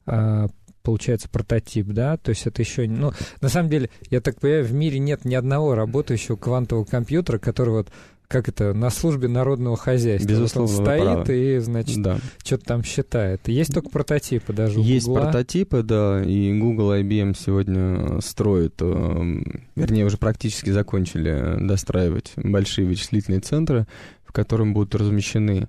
[0.05, 0.47] а,
[0.83, 4.73] получается прототип, да, то есть это еще, ну, на самом деле, я так понимаю, в
[4.73, 7.89] мире нет ни одного работающего квантового компьютера, который вот
[8.29, 10.29] как это, на службе народного хозяйства.
[10.29, 12.19] Безусловно, вот он стоит и, значит, да.
[12.43, 13.47] что-то там считает.
[13.47, 15.23] Есть только прототипы даже у Есть Google.
[15.23, 19.43] прототипы, да, и Google IBM сегодня строят, э,
[19.75, 23.87] вернее, уже практически закончили достраивать большие вычислительные центры,
[24.23, 25.67] в котором будут размещены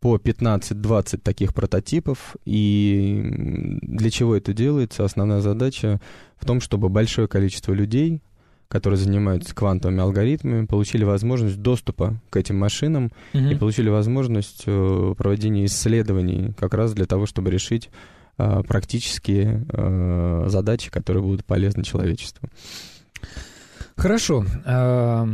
[0.00, 2.34] по 15-20 таких прототипов.
[2.44, 5.04] И для чего это делается?
[5.04, 6.00] Основная задача
[6.36, 8.20] в том, чтобы большое количество людей
[8.68, 13.44] которые занимаются квантовыми алгоритмами, получили возможность доступа к этим машинам угу.
[13.44, 17.90] и получили возможность э, проведения исследований как раз для того, чтобы решить
[18.38, 22.48] э, практические э, задачи, которые будут полезны человечеству.
[23.96, 24.44] Хорошо.
[24.64, 25.26] А,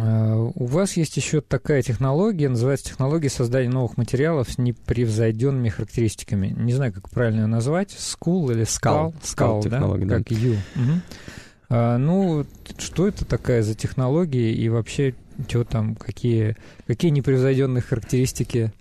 [0.00, 6.54] а, у вас есть еще такая технология, называется технология создания новых материалов с непревзойденными характеристиками.
[6.56, 7.90] Не знаю, как правильно ее назвать.
[7.90, 9.14] Скул или скал?
[9.22, 10.18] Скал, скал технология, да?
[10.18, 10.52] Как Ю.
[10.52, 11.00] Угу.
[11.70, 12.44] А, ну,
[12.78, 15.14] что это такая за технология и вообще,
[15.48, 16.56] что там, какие,
[16.86, 18.72] какие непревзойденные характеристики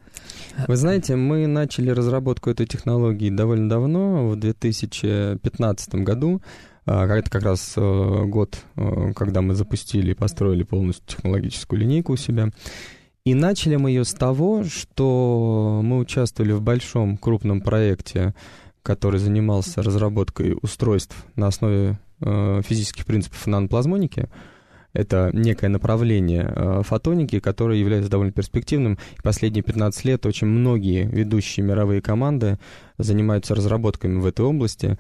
[0.68, 6.42] вы знаете, мы начали разработку этой технологии довольно давно, в 2015 году.
[6.86, 12.14] А, это как раз э, год, э, когда мы запустили и построили полностью технологическую линейку
[12.14, 12.50] у себя.
[13.26, 18.34] И начали мы ее с того, что мы участвовали в большом крупном проекте,
[18.90, 24.28] который занимался разработкой устройств на основе Э, физических принципов наноплазмоники.
[24.92, 28.98] Это некое направление э, фотоники, которое является довольно перспективным.
[29.18, 32.60] И последние 15 лет очень многие ведущие мировые команды
[32.98, 34.98] занимаются разработками в этой области.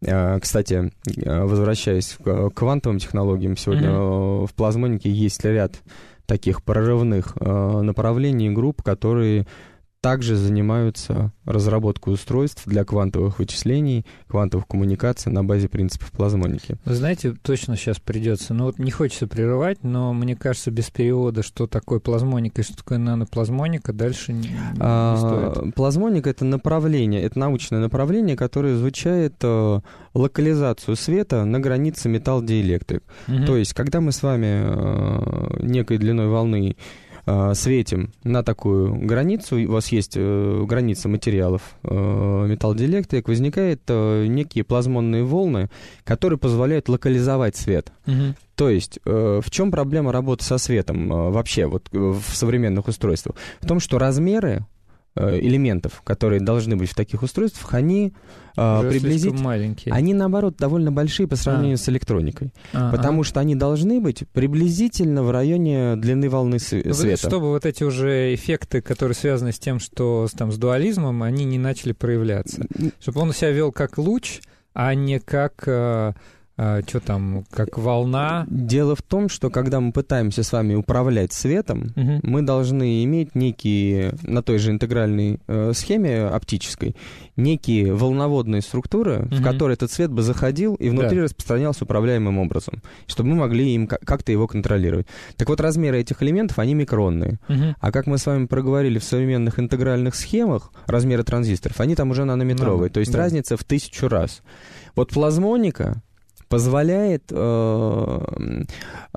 [0.00, 4.46] Э, кстати, возвращаясь к квантовым технологиям, сегодня mm-hmm.
[4.46, 5.74] в плазмонике есть ряд
[6.24, 9.46] таких прорывных направлений групп, которые
[10.02, 16.76] также занимаются разработкой устройств для квантовых вычислений, квантовых коммуникаций на базе принципов плазмоники.
[16.84, 21.44] Вы знаете, точно сейчас придется, ну вот не хочется прерывать, но мне кажется, без перевода,
[21.44, 25.74] что такое плазмоника и что такое наноплазмоника, дальше не, не а, стоит.
[25.76, 29.80] Плазмоника— это направление, это научное направление, которое изучает э,
[30.14, 33.04] локализацию света на границе металл-диэлектрик.
[33.28, 33.46] Угу.
[33.46, 36.76] То есть, когда мы с вами э, некой длиной волны
[37.54, 44.64] светим на такую границу, у вас есть э, граница материалов э, металлодиэлектрик, возникают э, некие
[44.64, 45.70] плазмонные волны,
[46.04, 47.92] которые позволяют локализовать свет.
[48.06, 48.34] Угу.
[48.56, 52.88] То есть, э, в чем проблема работы со светом э, вообще вот э, в современных
[52.88, 53.36] устройствах?
[53.60, 54.71] В том, что размеры Э,
[55.16, 58.14] элементов, которые должны быть в таких устройствах, они
[58.56, 59.42] э, приблизительно...
[59.42, 59.94] маленькие.
[59.94, 61.78] Они, наоборот, довольно большие по сравнению а.
[61.78, 62.52] с электроникой.
[62.72, 63.24] А, потому а.
[63.24, 67.16] что они должны быть приблизительно в районе длины волны света.
[67.16, 71.58] Чтобы вот эти уже эффекты, которые связаны с тем, что там, с дуализмом, они не
[71.58, 72.66] начали проявляться.
[73.00, 74.40] Чтобы он себя вел как луч,
[74.74, 75.64] а не как...
[75.66, 76.12] Э,
[76.58, 78.46] а, что там, как волна.
[78.48, 82.20] Дело в том, что когда мы пытаемся с вами управлять светом, угу.
[82.22, 86.94] мы должны иметь некие, на той же интегральной э, схеме оптической,
[87.36, 89.36] некие волноводные структуры, угу.
[89.36, 91.24] в которые этот свет бы заходил и внутри да.
[91.24, 95.06] распространялся управляемым образом, чтобы мы могли им как-то его контролировать.
[95.36, 97.38] Так вот, размеры этих элементов, они микронные.
[97.48, 97.76] Угу.
[97.80, 102.24] А как мы с вами проговорили в современных интегральных схемах, размеры транзисторов, они там уже
[102.24, 103.18] нанометровые, да, то есть да.
[103.18, 104.42] разница в тысячу раз.
[104.94, 106.02] Вот плазмоника
[106.52, 108.64] позволяет э,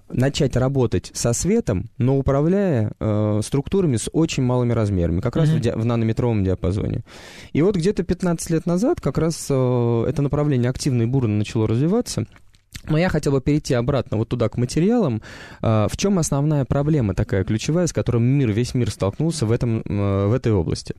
[0.10, 5.58] начать работать со светом, но управляя э, структурами с очень малыми размерами, как раз mm-hmm.
[5.58, 7.04] в, ди- в нанометровом диапазоне.
[7.52, 11.67] И вот где-то 15 лет назад как раз э, это направление активно и бурно начало
[11.67, 12.26] развиваться.
[12.88, 15.21] Но я хотел бы перейти обратно вот туда, к материалам.
[15.62, 19.82] А, в чем основная проблема такая ключевая, с которой мир, весь мир столкнулся в, этом,
[19.86, 20.95] в этой области?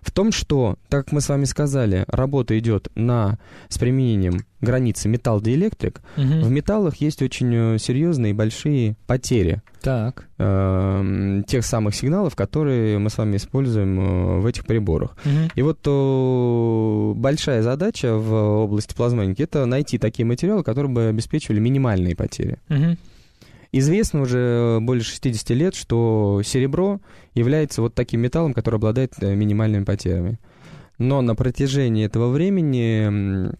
[0.00, 5.08] В том, что, так как мы с вами сказали, работа идет на, с применением границы
[5.08, 6.24] металл-диэлектрик, угу.
[6.24, 10.26] в металлах есть очень э, серьезные и большие потери так.
[10.38, 15.14] Э, тех самых сигналов, которые мы с вами используем э, в этих приборах.
[15.26, 15.50] Угу.
[15.54, 21.60] И вот э, большая задача в области плазмоники это найти такие материалы, которые бы обеспечивали
[21.60, 22.58] минимальные потери.
[22.70, 22.96] Угу.
[23.72, 27.00] Известно уже больше 60 лет, что серебро
[27.34, 30.38] является вот таким металлом, который обладает минимальными потерями.
[30.96, 33.52] Но на протяжении этого времени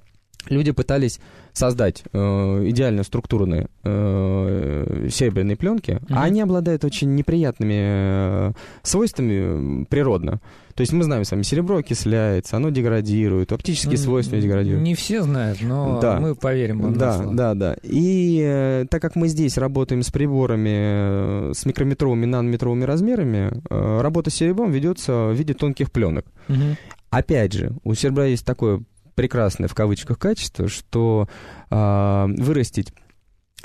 [0.48, 1.20] люди пытались
[1.52, 6.14] создать э, идеально структурные э, серебряные пленки, mm-hmm.
[6.14, 8.52] а они обладают очень неприятными э,
[8.82, 10.40] свойствами природно.
[10.74, 14.82] То есть мы знаем с вами, серебро окисляется, оно деградирует, оптические ну, свойства деградируют.
[14.82, 16.18] Не все знают, но да.
[16.18, 17.76] мы поверим вам Да, да, да.
[17.84, 24.00] И э, так как мы здесь работаем с приборами э, с микрометровыми, нанометровыми размерами, э,
[24.00, 26.26] работа с серебром ведется в виде тонких пленок.
[26.48, 26.76] Угу.
[27.10, 28.82] Опять же, у серебра есть такое
[29.14, 31.28] прекрасное в кавычках качество, что
[31.70, 32.92] э, вырастить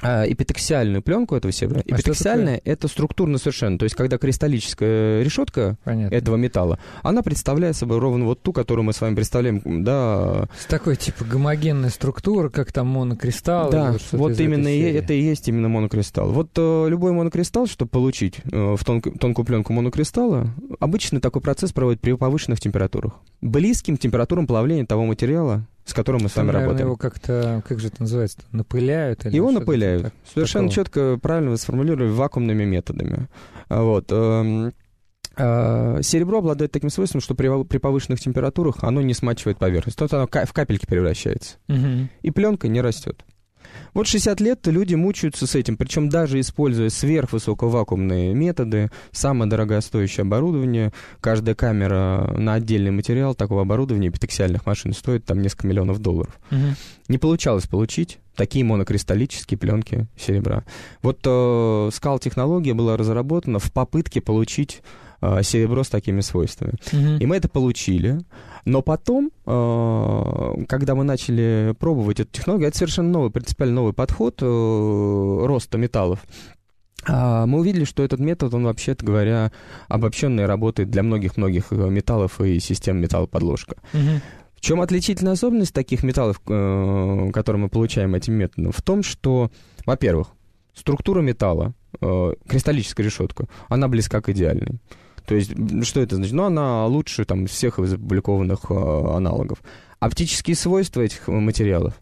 [0.01, 1.81] эпитексиальную пленку этого серебра.
[1.81, 3.77] А Эпитексиальная— это структурно совершенно.
[3.77, 6.15] То есть, когда кристаллическая решетка Понятно.
[6.15, 10.47] этого металла, она представляет собой ровно вот ту, которую мы с вами представляем, да...
[10.57, 13.71] С такой, типа, гомогенной структурой, как там монокристалл.
[13.71, 16.31] Да, вот, вот именно и, это и есть именно монокристалл.
[16.31, 20.47] Вот э, любой монокристалл, чтобы получить э, в тонк, тонкую пленку монокристалла,
[20.79, 23.13] обычно такой процесс проводит при повышенных температурах.
[23.41, 26.87] Близким температурам плавления того материала, с которым мы с вами Наверное, работаем.
[26.87, 29.25] его как-то, как же это называется, напыляют?
[29.25, 30.03] Или его напыляют.
[30.03, 30.85] Так, Совершенно такого?
[30.85, 33.27] четко, правильно вы сформулировали, вакуумными методами.
[33.69, 34.11] Вот.
[34.11, 34.73] Эм,
[35.35, 39.97] э, серебро обладает таким свойством, что при, при повышенных температурах оно не смачивает поверхность.
[39.97, 41.57] То оно в капельки превращается.
[41.67, 42.09] Угу.
[42.21, 43.23] И пленка не растет.
[43.93, 50.91] Вот 60 лет люди мучаются с этим, причем даже используя сверхвысоковакуумные методы, самое дорогостоящее оборудование,
[51.21, 56.39] каждая камера на отдельный материал такого оборудования эпитексиальных машин стоит там несколько миллионов долларов.
[56.51, 56.75] Угу.
[57.09, 60.63] Не получалось получить такие монокристаллические пленки серебра.
[61.01, 64.81] Вот э, скал-технология была разработана в попытке получить
[65.21, 66.73] э, серебро с такими свойствами.
[66.91, 67.21] Угу.
[67.21, 68.19] И мы это получили.
[68.65, 74.41] Но потом, э, когда мы начали пробовать эту технологию, это совершенно новый, принципиально новый подход
[74.41, 76.19] э, роста металлов.
[77.07, 79.51] А, мы увидели, что этот метод, он, вообще-то говоря,
[79.87, 83.77] обобщенный работает для многих-многих металлов и систем металлоподложка.
[83.93, 84.21] Угу.
[84.55, 88.73] В чем отличительная особенность таких металлов, которые мы получаем этим методом?
[88.73, 89.51] В том, что,
[89.85, 90.27] во-первых,
[90.73, 94.79] структура металла, кристаллическая решетка, она близка к идеальной.
[95.29, 95.51] То есть,
[95.83, 96.33] что это значит?
[96.33, 99.59] Ну, она лучше там всех из опубликованных э, аналогов.
[99.99, 101.93] Оптические свойства этих материалов,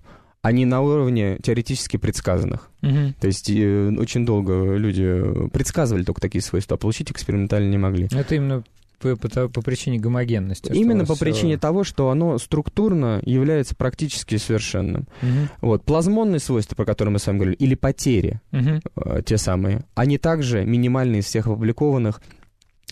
[0.42, 2.70] они на уровне теоретически предсказанных.
[2.82, 3.16] Угу.
[3.20, 8.08] То есть э, очень долго люди предсказывали только такие свойства, а получить экспериментально не могли.
[8.14, 8.64] Это именно
[9.00, 10.72] по, по, по причине гомогенности.
[10.72, 11.26] Именно по все...
[11.26, 15.06] причине того, что оно структурно является практически совершенным.
[15.22, 15.50] Угу.
[15.64, 18.80] Вот, плазмонные свойства, про которые мы с вами говорили, или потери, угу.
[19.04, 22.22] э, те самые, они также минимальные из всех опубликованных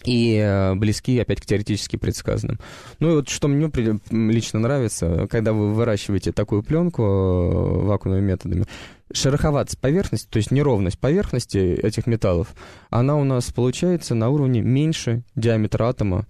[0.06, 2.60] и э, близки, опять к теоретически предсказанным.
[3.00, 3.72] Ну и вот что мне
[4.12, 8.66] лично нравится, когда вы выращиваете такую пленку э, вакуумными методами,
[9.12, 12.54] шероховатость поверхности, то есть неровность поверхности этих металлов,
[12.90, 16.26] она у нас получается на уровне меньше диаметра атома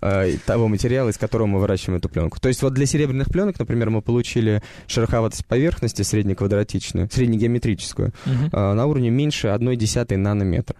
[0.00, 2.40] э, того материала, из которого мы выращиваем эту пленку.
[2.40, 8.56] То есть вот для серебряных пленок, например, мы получили шероховатость поверхности среднеквадратичную, среднегеометрическую, угу.
[8.56, 10.76] на уровне меньше 1,1 нанометра.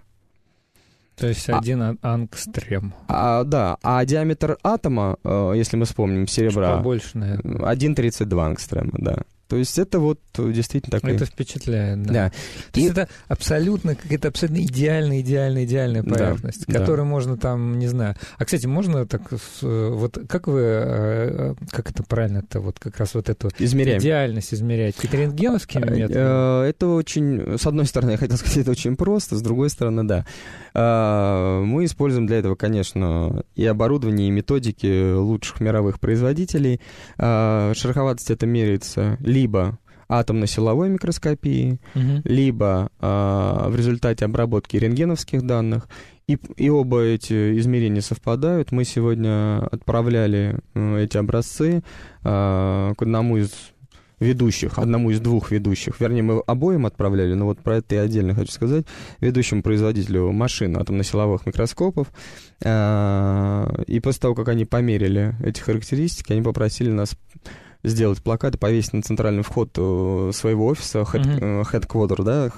[1.18, 2.94] То есть а один а, ангстрем.
[3.08, 6.76] А, да, а диаметр атома, э, если мы вспомним, серебра...
[6.76, 7.74] Побольше, наверное.
[7.74, 9.16] 1,32 ангстрема, да.
[9.48, 10.20] То есть это вот
[10.52, 11.14] действительно такое...
[11.16, 12.12] Это впечатляет, да.
[12.12, 12.32] Да.
[12.72, 17.10] То есть это абсолютно какая-то абсолютно идеальная, идеальная, идеальная поверхность, да, которую да.
[17.10, 18.14] можно там, не знаю...
[18.38, 19.22] А, кстати, можно так...
[19.62, 20.60] Вот как вы...
[20.62, 22.60] э, Как это правильно-то?
[22.60, 24.00] Вот как раз вот эту Измеряем.
[24.00, 24.94] идеальность измерять?
[24.96, 26.68] Какие-то рентгеновскими Э, методами?
[26.68, 27.58] Это очень...
[27.58, 30.24] С одной стороны, я хотел сказать, это очень просто, с другой стороны, да.
[30.74, 36.80] А, Мы используем для этого, конечно, и оборудование, и методики лучших мировых производителей.
[37.18, 39.78] А, Шероховатость это меряется либо
[40.08, 42.22] атомно-силовой микроскопии, Мгм.
[42.24, 45.88] либо а, в результате обработки рентгеновских данных.
[46.26, 48.70] И, и оба эти измерения совпадают.
[48.72, 51.82] Мы сегодня отправляли э, эти образцы
[52.22, 53.50] а, к одному из
[54.20, 56.00] ведущих, одному из двух ведущих.
[56.00, 58.84] Вернее, мы обоим отправляли, но вот про это я отдельно хочу сказать.
[59.20, 62.08] Ведущему производителю машин атомно-силовых микроскопов.
[62.64, 67.16] А, И после того, как они померили эти характеристики, они попросили нас
[67.84, 71.38] сделать плакат и повесить на центральный вход э, своего офиса, head, Мгм.
[71.40, 72.50] э, headquarter, да,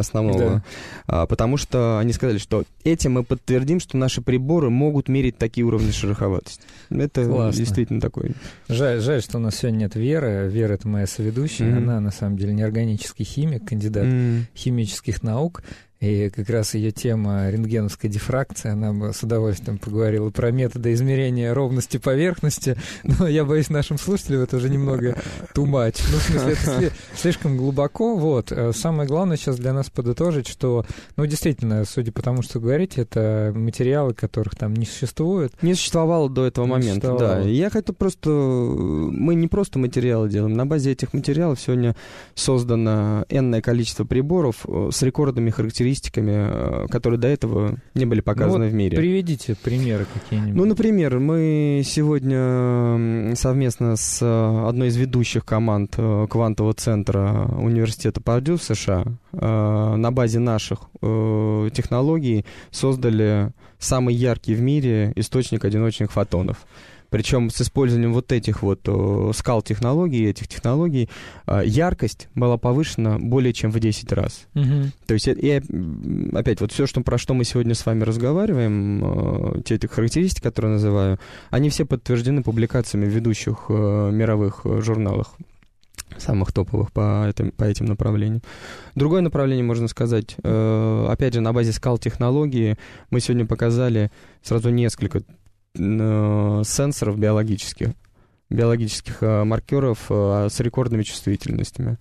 [0.00, 0.38] основного.
[0.38, 0.62] Да.
[1.06, 5.64] А, потому что они сказали, что этим мы подтвердим, что наши приборы могут мерить такие
[5.64, 6.62] уровни шероховатости.
[6.90, 7.58] Это Классно.
[7.58, 8.32] действительно такой.
[8.68, 10.48] Жаль, жаль, что у нас сегодня нет Веры.
[10.50, 11.68] Вера— это моя соведущая.
[11.68, 11.78] Мгм.
[11.90, 15.62] Она, на самом деле, неорганический химик, кандидат М, химических наук.
[16.02, 21.54] И как раз ее тема рентгеновская дифракция, она бы с удовольствием поговорила про методы измерения
[21.54, 25.16] ровности поверхности, но я боюсь, нашим слушателям это уже немного
[25.54, 26.02] too much.
[26.10, 28.16] Ну, в смысле, это сли- слишком глубоко.
[28.16, 28.50] Вот.
[28.50, 30.84] Э, Самое главное сейчас для нас подытожить, что,
[31.16, 35.52] ну, действительно, судя по тому, что говорите, это материалы, которых там не существует.
[35.62, 37.38] Не существовало до этого Не момента, да.
[37.42, 38.28] Я хочу просто...
[38.28, 40.54] Мы не просто материалы делаем.
[40.54, 41.94] На базе этих материалов сегодня
[42.34, 45.50] создано энное количество приборов э, с рекордными
[45.92, 48.96] характеристиками, э, которые до этого не были показаны Ну вот в мире.
[48.96, 50.54] Приведите примеры какие-нибудь.
[50.54, 58.20] Ну, например, мы сегодня совместно с э, одной из ведущих команд э, квантового центра университета
[58.20, 66.66] Пардю в США на базе наших технологий создали самый яркий в мире источник одиночных фотонов.
[67.12, 68.80] Причем с использованием вот этих вот
[69.36, 71.10] скал-технологий, этих технологий,
[71.46, 74.46] э, яркость была повышена более чем в 10 раз.
[74.54, 74.92] Мгм.
[75.06, 75.62] То есть, и,
[76.32, 80.72] опять, вот все, что, про что мы сегодня с вами разговариваем, те эти характеристики, которые
[80.72, 81.18] называю,
[81.50, 85.36] они все подтверждены публикациями в ведущих мировых журналах
[86.18, 88.42] самых топовых по этим, по этим направлениям.
[88.94, 92.76] Другое направление, можно сказать, э, опять же, на базе скал технологии
[93.10, 94.10] мы сегодня показали
[94.42, 95.22] сразу несколько
[95.76, 97.88] сенсоров биологических,
[98.50, 101.98] биологических э, маркеров э, с рекордными чувствительностями.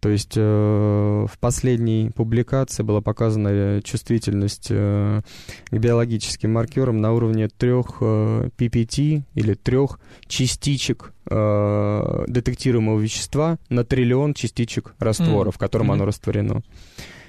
[0.00, 5.22] То есть э, в последней публикации была показана э, чувствительность э,
[5.70, 9.98] к биологическим маркерам на уровне трех э, PPT или трех
[10.28, 15.52] частичек э, детектируемого вещества на триллион частичек раствора, Мгм.
[15.52, 15.92] в котором Мгм.
[15.94, 16.62] оно растворено.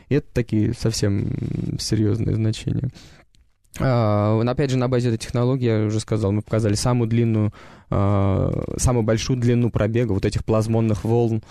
[0.10, 2.90] И это такие совсем серьезные значения.
[3.78, 7.54] А, опять же, на базе этой технологии, я уже сказал, мы показали самую длинную,
[7.90, 11.42] а, самую большую длину пробега вот этих плазмонных волн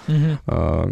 [0.46, 0.90] а,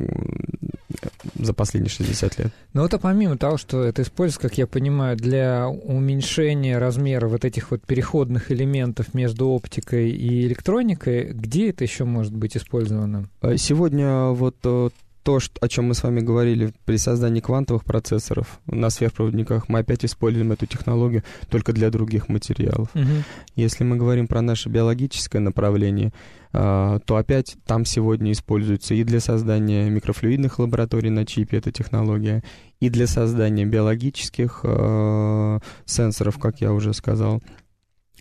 [1.34, 2.52] за последние 60 лет.
[2.72, 7.44] Ну вот а помимо того, что это используется, как я понимаю, для уменьшения размера вот
[7.44, 13.28] этих вот переходных элементов между оптикой и электроникой, где это еще может быть использовано?
[13.40, 14.90] А Сегодня вот э,
[15.26, 20.04] то, о чем мы с вами говорили при создании квантовых процессоров на сверхпроводниках, мы опять
[20.04, 22.90] используем эту технологию только для других материалов.
[22.94, 23.24] Мгм.
[23.56, 26.12] Если мы говорим про наше биологическое направление,
[26.52, 32.44] а, то опять там сегодня используется и для создания микрофлюидных лабораторий на чипе эта технология,
[32.78, 37.42] и для создания биологических а, сенсоров, как я уже сказал.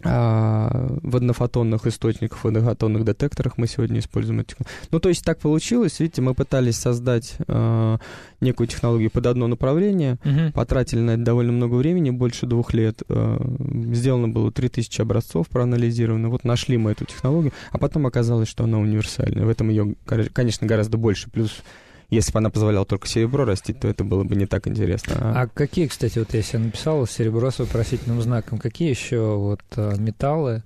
[0.03, 4.77] А, в однофотонных источниках, в однофотонных детекторах мы сегодня используем эту технологию.
[4.91, 7.97] Ну, то есть так получилось, видите, мы пытались создать а,
[8.41, 10.51] некую технологию под одно направление, Мгм.
[10.51, 13.01] Потратили на это довольно много времени, больше двух лет.
[13.09, 13.37] Э,
[13.93, 16.29] Сделано было 3000 образцов проанализировано.
[16.29, 19.45] Вот нашли мы эту технологию, а потом оказалось, что она универсальная.
[19.45, 21.29] В этом ее, конечно, гораздо больше.
[21.29, 21.61] Плюс,
[22.09, 25.15] если бы она позволяла только серебро растить, то это было бы не так интересно.
[25.19, 29.61] А А какие, кстати, вот я себе написал серебро с вопросительным знаком, какие еще вот
[29.75, 30.63] э, металлы?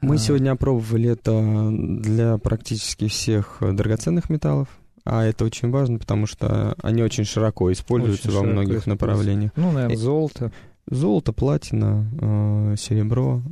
[0.00, 4.68] Мы а, сегодня опробовали это для практически всех драгоценных металлов.
[5.04, 8.90] А это очень важно, потому что они очень широко используются Очень во широко многих используются.
[8.90, 9.50] направлениях.
[9.56, 10.52] Ну, наверное, золото.
[10.88, 13.42] Золото, платина, э, серебро.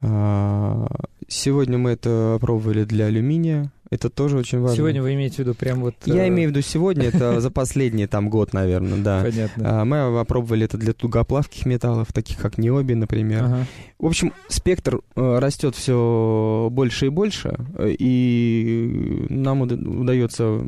[0.00, 0.86] А,
[1.30, 3.70] Сегодня мы это пробовали для алюминия.
[3.90, 4.76] Это тоже очень важно.
[4.76, 5.94] Сегодня вы имеете в виду прям вот...
[6.04, 9.22] Я э, имею в виду сегодня, это за последний там год, наверное, да.
[9.22, 9.80] Понятно.
[9.80, 13.44] А, Мы опробовали это для тугоплавких металлов, таких как необи, например.
[13.44, 13.66] Ага.
[13.98, 20.60] В общем, спектр э, растет все больше и больше, э, и нам уда- удается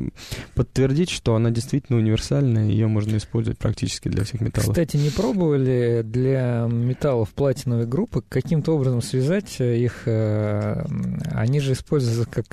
[0.55, 4.69] подтвердить, что она действительно универсальная, ее можно использовать практически для всех металлов.
[4.69, 10.03] Кстати, не пробовали для металлов платиновой группы каким-то образом связать их?
[10.07, 10.83] э,
[11.31, 12.47] Они же используются как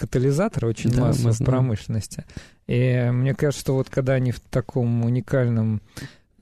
[0.59, 2.25] катализаторы очень Да, массово в промышленности.
[2.67, 5.81] И мне кажется, что вот когда они в таком уникальном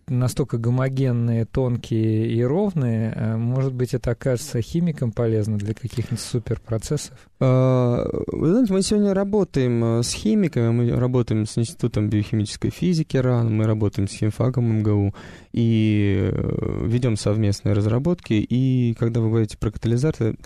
[0.09, 7.19] настолько гомогенные, тонкие и ровные, э, может быть, это окажется химикам полезно для каких-нибудь суперпроцессов?
[7.41, 13.17] А, Вы знаете, мы сегодня работаем э, с химиками, мы работаем с Институтом биохимической физики
[13.17, 15.13] РАН, мы работаем с химфаком МГУ
[15.53, 18.35] и э, ведем совместные разработки.
[18.35, 20.37] И когда вы говорите про катализаторы,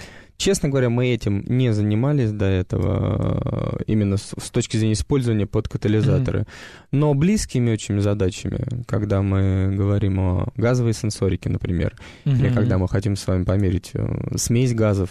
[0.40, 5.68] честно говоря, мы этим не занимались до этого, именно с, с точки зрения использования под
[5.68, 6.46] катализаторы.
[6.90, 13.16] Но близкими очень задачами, когда мы говорим о газовой сенсорике, например, или когда мы хотим
[13.16, 15.10] с вами померить э, смесь газов,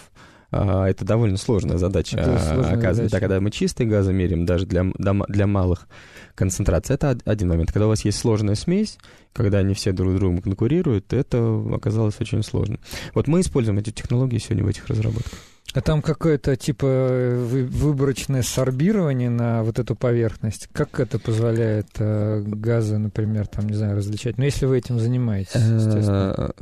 [0.51, 2.95] это довольно сложная задача, Это а, сложная оказывается.
[3.03, 3.17] задача.
[3.17, 5.87] А когда мы чистые газы меряем, даже для, для малых
[6.35, 7.71] концентраций, это од- один момент.
[7.71, 8.97] Когда у вас есть сложная смесь,
[9.33, 12.77] когда они все друг с другом конкурируют, это оказалось очень сложно.
[13.13, 15.37] Вот мы используем эти технологии сегодня в этих разработках.
[15.75, 20.67] А там какое-то типа вы- выборочное сорбирование на вот эту поверхность.
[20.73, 24.39] Как это позволяет э, газы, например, там, не знаю, различать?
[24.39, 26.53] Ну, если вы этим занимаетесь, естественно.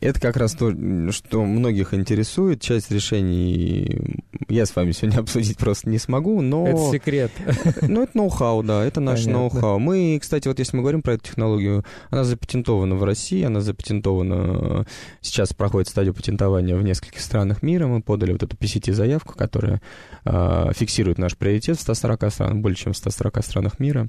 [0.00, 0.70] Э, Это как раз то,
[1.10, 2.60] что многих интересует.
[2.60, 6.66] Часть решений я с вами сегодня обсудить просто не смогу, но...
[6.66, 7.30] Это секрет.
[7.82, 9.78] Ну, это ноу-хау, да, это наш ноу-хау.
[9.78, 14.86] Мы, кстати, вот если мы говорим про эту технологию, она запатентована в России, она запатентована,
[15.20, 17.86] сейчас проходит стадию патентования в нескольких странах мира.
[17.86, 19.80] Мы подали вот эту PCT-заявку, которая
[20.24, 24.06] а, фиксирует наш приоритет в 140 странах, больше, чем в 140 странах мира.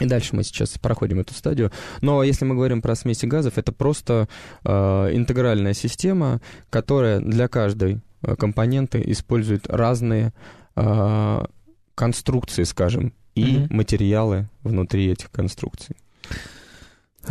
[0.00, 1.70] И дальше мы сейчас проходим эту стадию.
[2.00, 4.28] Но если мы говорим про смеси газов, это просто
[4.64, 4.70] э,
[5.12, 6.40] интегральная система,
[6.70, 10.32] которая для каждой э, компоненты использует разные
[10.76, 11.44] э,
[11.94, 13.76] конструкции, скажем, и Мгм.
[13.76, 15.96] материалы внутри этих конструкций.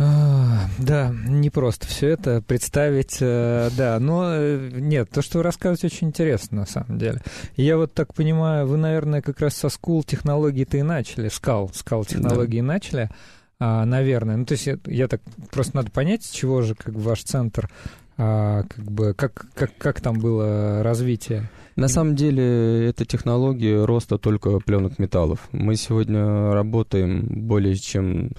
[0.00, 5.44] А, Да, не просто все это представить, э, да, но э, нет, то, что вы
[5.44, 7.20] рассказываете, очень интересно на самом деле.
[7.56, 12.04] Я вот так понимаю, вы, наверное, как раз со скул технологий-то и начали, скал, скал
[12.04, 13.10] технологии начали,
[13.58, 14.36] а, наверное.
[14.36, 15.20] Ну, то есть я, я так,
[15.50, 17.68] просто надо понять, с чего же как бы ваш центр,
[18.16, 21.50] а, как бы, как, как, как там было развитие.
[21.74, 25.48] На самом деле, это технология роста только пленок металлов.
[25.52, 28.32] Мы сегодня работаем более чем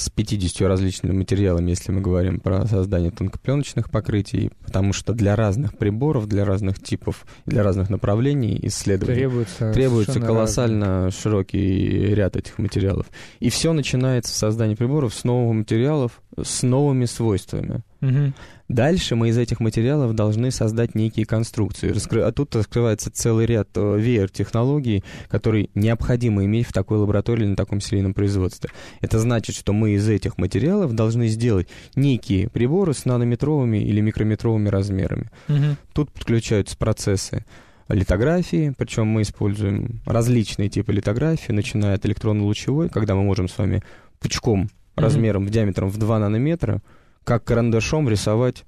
[0.00, 5.76] с 50 различными материалами, если мы говорим про создание тонкопленочных покрытий, потому что для разных
[5.76, 13.06] приборов, для разных типов, для разных направлений исследований Требуется, требуется колоссально широкий ряд этих материалов.
[13.40, 17.82] И все начинается в создании приборов с новых материалов, с новыми свойствами.
[18.00, 18.34] Мгм.
[18.68, 21.90] Дальше мы из этих материалов должны создать некие конструкции.
[21.90, 27.46] Раскры- А тут раскрывается целый ряд э, веер технологий, которые необходимо иметь в такой лаборатории
[27.46, 28.70] на таком серийном производстве.
[29.00, 34.68] Это значит, что мы из этих материалов должны сделать некие приборы с нанометровыми или микрометровыми
[34.68, 35.30] размерами.
[35.48, 35.76] Мгм.
[35.92, 37.44] Тут подключаются процессы
[37.88, 43.82] литографии, причем мы используем различные типы литографии, начиная от электронно-лучевой, когда мы можем с вами
[44.20, 46.82] пучком размером, в диаметром в 2 нанометра,
[47.24, 48.64] как карандашом рисовать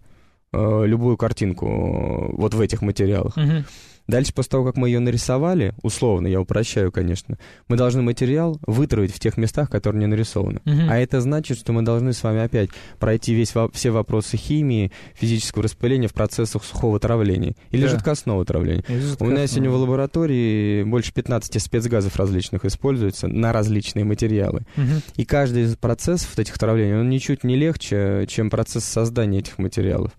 [0.53, 3.37] э, любую картинку э, вот в этих материалах.
[3.37, 3.65] Мгм.
[4.13, 9.15] Дальше, после того, как мы ее нарисовали, условно, я упрощаю, конечно, мы должны материал вытравить
[9.15, 10.61] в тех местах, которые не нарисованы.
[10.67, 10.89] Мгм.
[10.91, 15.65] А это значит, что мы должны с вами опять пройти весь, все вопросы химии, физического
[15.65, 17.89] распыления в процессах сухого травления или Да.
[17.89, 18.85] жидкостного травления.
[18.87, 19.47] И У меня жидкостного.
[19.47, 24.63] сегодня в лаборатории больше 15 спецгазов различных используется на различные материалы.
[24.77, 25.01] Мгм.
[25.17, 29.59] И каждый из процессов вот этих травлений, он ничуть не легче, чем процесс создания этих
[29.59, 30.13] материалов.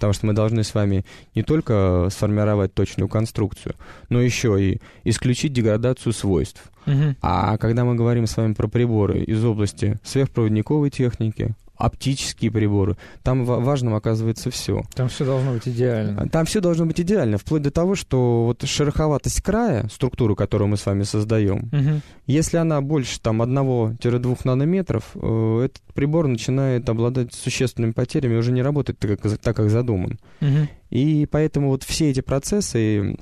[0.00, 3.74] Потому что мы должны с вами не только сформировать точную конструкцию,
[4.08, 6.72] но еще и исключить деградацию свойств.
[6.86, 7.16] Мгм.
[7.20, 13.44] А когда мы говорим с вами про приборы из области сверхпроводниковой техники, оптические приборы, там
[13.44, 14.82] ва- важным оказывается все.
[14.94, 16.28] Там все должно быть идеально.
[16.28, 20.76] Там все должно быть идеально, вплоть до того, что вот шероховатость края, структуру, которую мы
[20.76, 22.02] с вами создаем, Мгм.
[22.26, 28.62] если она больше там 1-2 нанометров, э, этот прибор начинает обладать существенными потерями уже не
[28.62, 30.18] работает так, как, так, как задуман.
[30.40, 30.68] Мгм.
[30.90, 33.16] И поэтому вот все эти процессы,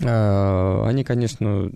[0.00, 1.70] э, они, конечно,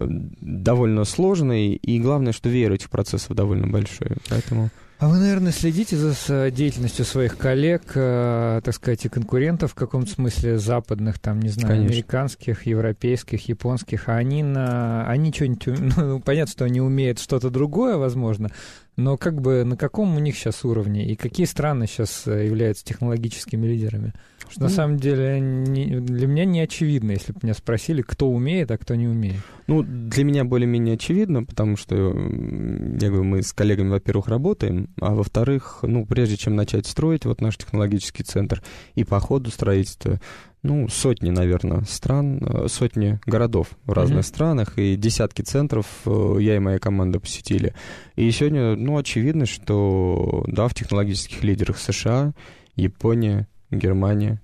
[0.00, 4.16] э, довольно сложные, и главное, что вера этих процессов довольно большая.
[4.28, 9.74] Поэтому А вы, наверное, следите за деятельностью своих коллег, э, так сказать, и конкурентов в
[9.76, 11.94] каком-то смысле западных, там, не знаю, Конечно.
[11.94, 15.06] американских, европейских, японских, а они на...
[15.08, 15.96] Они что-нибудь...
[15.96, 18.50] Ну, понятно, что они умеют что-то другое, возможно,
[18.98, 22.84] но как бы на каком у них сейчас уровне и какие страны сейчас э, являются
[22.84, 24.12] технологическими лидерами?
[24.50, 28.72] Что на самом деле не, для меня не очевидно, если бы меня спросили, кто умеет,
[28.72, 29.40] а кто не умеет.
[29.68, 35.14] Ну, для меня более-менее очевидно, потому что, я говорю, мы с коллегами, во-первых, работаем, а
[35.14, 38.62] во-вторых, ну, прежде чем начать строить вот наш технологический центр
[38.96, 40.20] и по ходу строительства,
[40.62, 44.28] ну, сотни, наверное, стран, э, сотни городов в разных mm-hmm.
[44.28, 47.74] странах, и десятки центров э, я и моя команда посетили.
[48.16, 52.32] И сегодня, ну, очевидно, что, да, в технологических лидерах США,
[52.74, 54.40] Япония, Германия.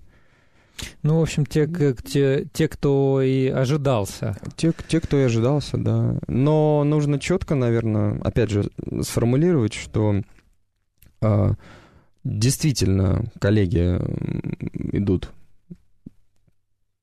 [1.03, 1.69] Ну, в общем, те,
[2.05, 4.37] те, те, кто и ожидался.
[4.57, 6.19] Те, те, кто и ожидался, да.
[6.29, 8.71] Но нужно четко, наверное, опять же,
[9.03, 10.23] сформулировать, что
[11.23, 11.53] э,
[12.23, 13.99] действительно коллеги
[14.97, 15.31] идут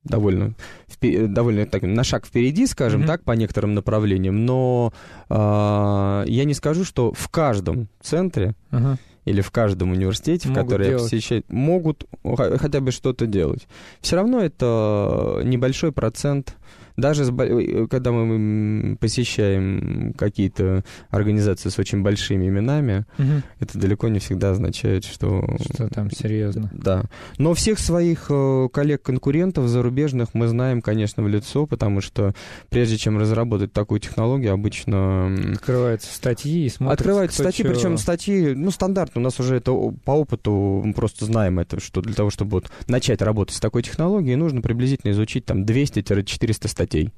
[0.04, 0.54] довольно,
[1.02, 3.08] довольно так, на шаг впереди, скажем mm-hmm.
[3.08, 4.94] так, по некоторым направлениям, но
[5.30, 8.98] э, я не скажу, что в каждом центре uh-huh.
[9.26, 11.02] или в каждом университете, могут в который делать.
[11.02, 13.68] я посещаю, могут хотя бы что-то делать.
[14.02, 16.56] Все равно это небольшой процент
[17.02, 23.42] даже э, когда мы посещаем какие-то организации с очень большими именами, угу.
[23.60, 25.58] это далеко не всегда означает, что...
[25.74, 26.70] Что там серьезно.
[26.74, 27.04] Да.
[27.38, 32.34] Но всех своих э, коллег-конкурентов зарубежных мы знаем, конечно, в лицо, потому что
[32.70, 35.36] прежде чем разработать такую технологию, обычно...
[35.54, 37.74] Открываются статьи и смотрят, Открываются статьи, чего.
[37.74, 39.72] причем статьи, ну, стандартно, у нас уже это
[40.06, 43.84] по опыту, мы просто знаем это, что для того, чтобы вот начать работать с такой
[43.84, 47.14] технологией, нужно приблизительно изучить там 200-400 статей статей.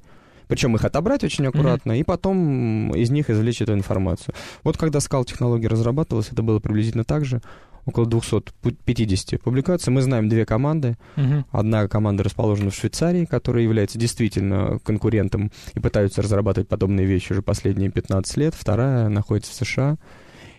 [0.46, 2.00] Причем их отобрать очень аккуратно, mm-hmm.
[2.00, 4.34] и потом из них извлечь эту информацию.
[4.62, 7.40] Вот когда скал технология разрабатывалась, это было приблизительно так же,
[7.86, 9.92] около 250 публикаций.
[9.92, 10.96] Мы знаем две команды.
[11.16, 11.44] Uh-huh.
[11.50, 17.42] Одна команда расположена в Швейцарии, которая является действительно конкурентом и пытаются разрабатывать подобные вещи уже
[17.42, 18.54] последние 15 лет.
[18.54, 19.96] Вторая находится в США.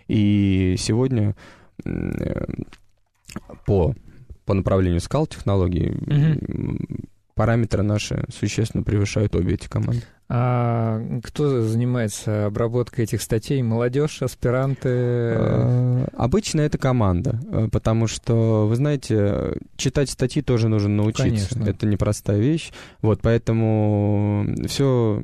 [0.06, 1.34] И сегодня
[1.84, 2.44] э,
[3.66, 3.94] по,
[4.44, 7.06] по направлению скал технологий uh-huh
[7.36, 10.02] параметры наши существенно превышают обе эти команды.
[10.28, 13.62] А кто занимается обработкой этих статей?
[13.62, 14.88] Молодежь, аспиранты?
[14.88, 21.54] А, обычно это команда, э, потому что, вы знаете, читать статьи тоже нужно научиться.
[21.54, 21.70] Конечно.
[21.70, 22.72] Это непростая вещь.
[23.02, 25.22] Вот, поэтому все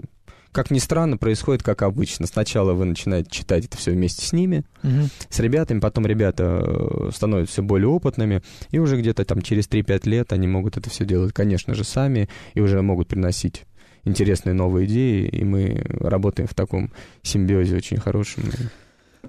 [0.53, 2.27] как ни странно, происходит как обычно.
[2.27, 5.09] Сначала вы начинаете читать это все вместе с ними, угу.
[5.29, 10.09] с ребятами, потом ребята э, становятся все более опытными, и уже где-то там через 3-5
[10.09, 13.65] лет они могут это все делать, конечно же, сами, и уже могут приносить
[14.05, 16.93] интересные новые идеи, и мы работаем в таком
[17.23, 18.45] симбиозе очень хорошем.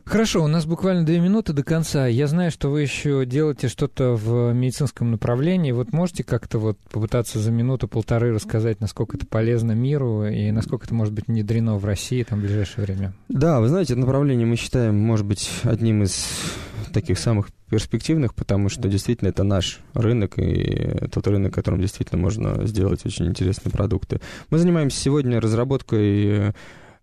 [0.05, 2.07] Хорошо, у нас буквально две минуты до конца.
[2.07, 5.71] Я знаю, что вы еще делаете что-то в медицинском направлении.
[5.71, 10.95] Вот можете как-то вот попытаться за минуту-полторы рассказать, насколько это полезно миру и насколько это
[10.95, 13.13] может быть внедрено в России там, в ближайшее время?
[13.29, 16.25] Да, вы знаете, это направление мы считаем, может быть, одним из
[16.91, 22.21] таких самых перспективных, потому что действительно это наш рынок и тот рынок, в котором действительно
[22.21, 24.21] можно сделать очень интересные продукты.
[24.49, 26.53] Мы занимаемся сегодня разработкой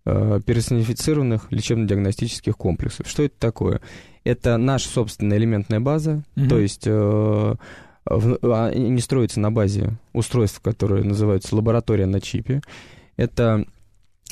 [0.03, 3.07] персонифицированных лечебно-диагностических комплексов.
[3.07, 3.81] Что это такое?
[4.23, 6.47] Это наша собственная элементная база, угу.
[6.47, 7.55] то есть э,
[8.05, 12.61] они строятся на базе устройств, которые называются лаборатория на чипе.
[13.15, 13.65] Это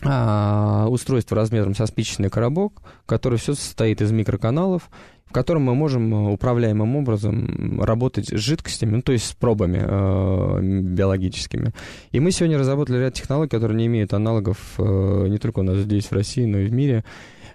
[0.04, 4.90] а, устройство размером со спичечный коробок, которое все состоит из микроканалов,
[5.30, 9.80] в котором мы можем э, управляемым образом работать с жидкостями, ну, то есть с пробами
[9.80, 11.72] э, биологическими.
[12.12, 15.78] И мы сегодня разработали ряд технологий, которые не имеют аналогов э, не только у нас
[15.78, 17.04] здесь, в России, но и в мире.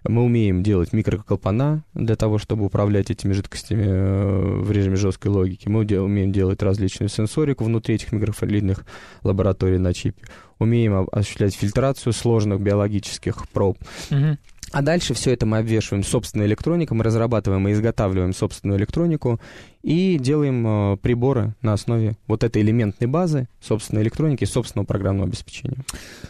[0.07, 5.68] Мы умеем делать микроклапана для того, чтобы управлять этими жидкостями э, в режиме жесткой логики.
[5.68, 8.85] Мы умеем делать различную сенсорику внутри этих микрофлюидных
[9.22, 10.22] лабораторий на чипе.
[10.61, 13.79] Умеем осуществлять фильтрацию сложных биологических проб.
[14.11, 14.37] Угу.
[14.73, 19.41] А дальше все это мы обвешиваем собственной электроникой, мы разрабатываем и изготавливаем собственную электронику
[19.85, 25.76] и делаем э, приборы на основе вот этой элементной базы, собственной электроники собственного программного обеспечения.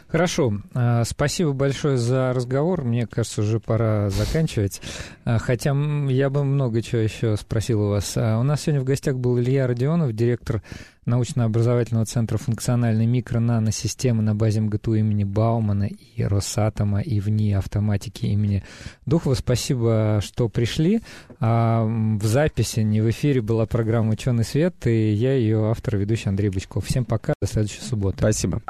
[0.08, 0.60] Хорошо.
[0.74, 2.84] А, спасибо большое за разговор.
[2.84, 4.80] Мне кажется, уже пора заканчивать.
[5.24, 5.74] А, хотя
[6.08, 8.14] я бы много чего еще спросил у вас.
[8.16, 10.62] А, у нас сегодня в гостях был Илья Родионов, директор
[11.06, 18.24] научно-образовательного центра функциональной микро-наносистемы на базе МГТУ имени Баумана и Росатома и в НИИ автоматики
[18.24, 18.64] имени
[19.04, 19.34] Духова.
[19.34, 21.02] Спасибо, что пришли.
[21.40, 26.48] В записи, не в эфире, была программа «Ученый свет», и я ее автор, ведущий Андрей
[26.48, 26.86] Бычков.
[26.86, 28.18] Всем пока, до следующей субботы.
[28.18, 28.62] Спасибо.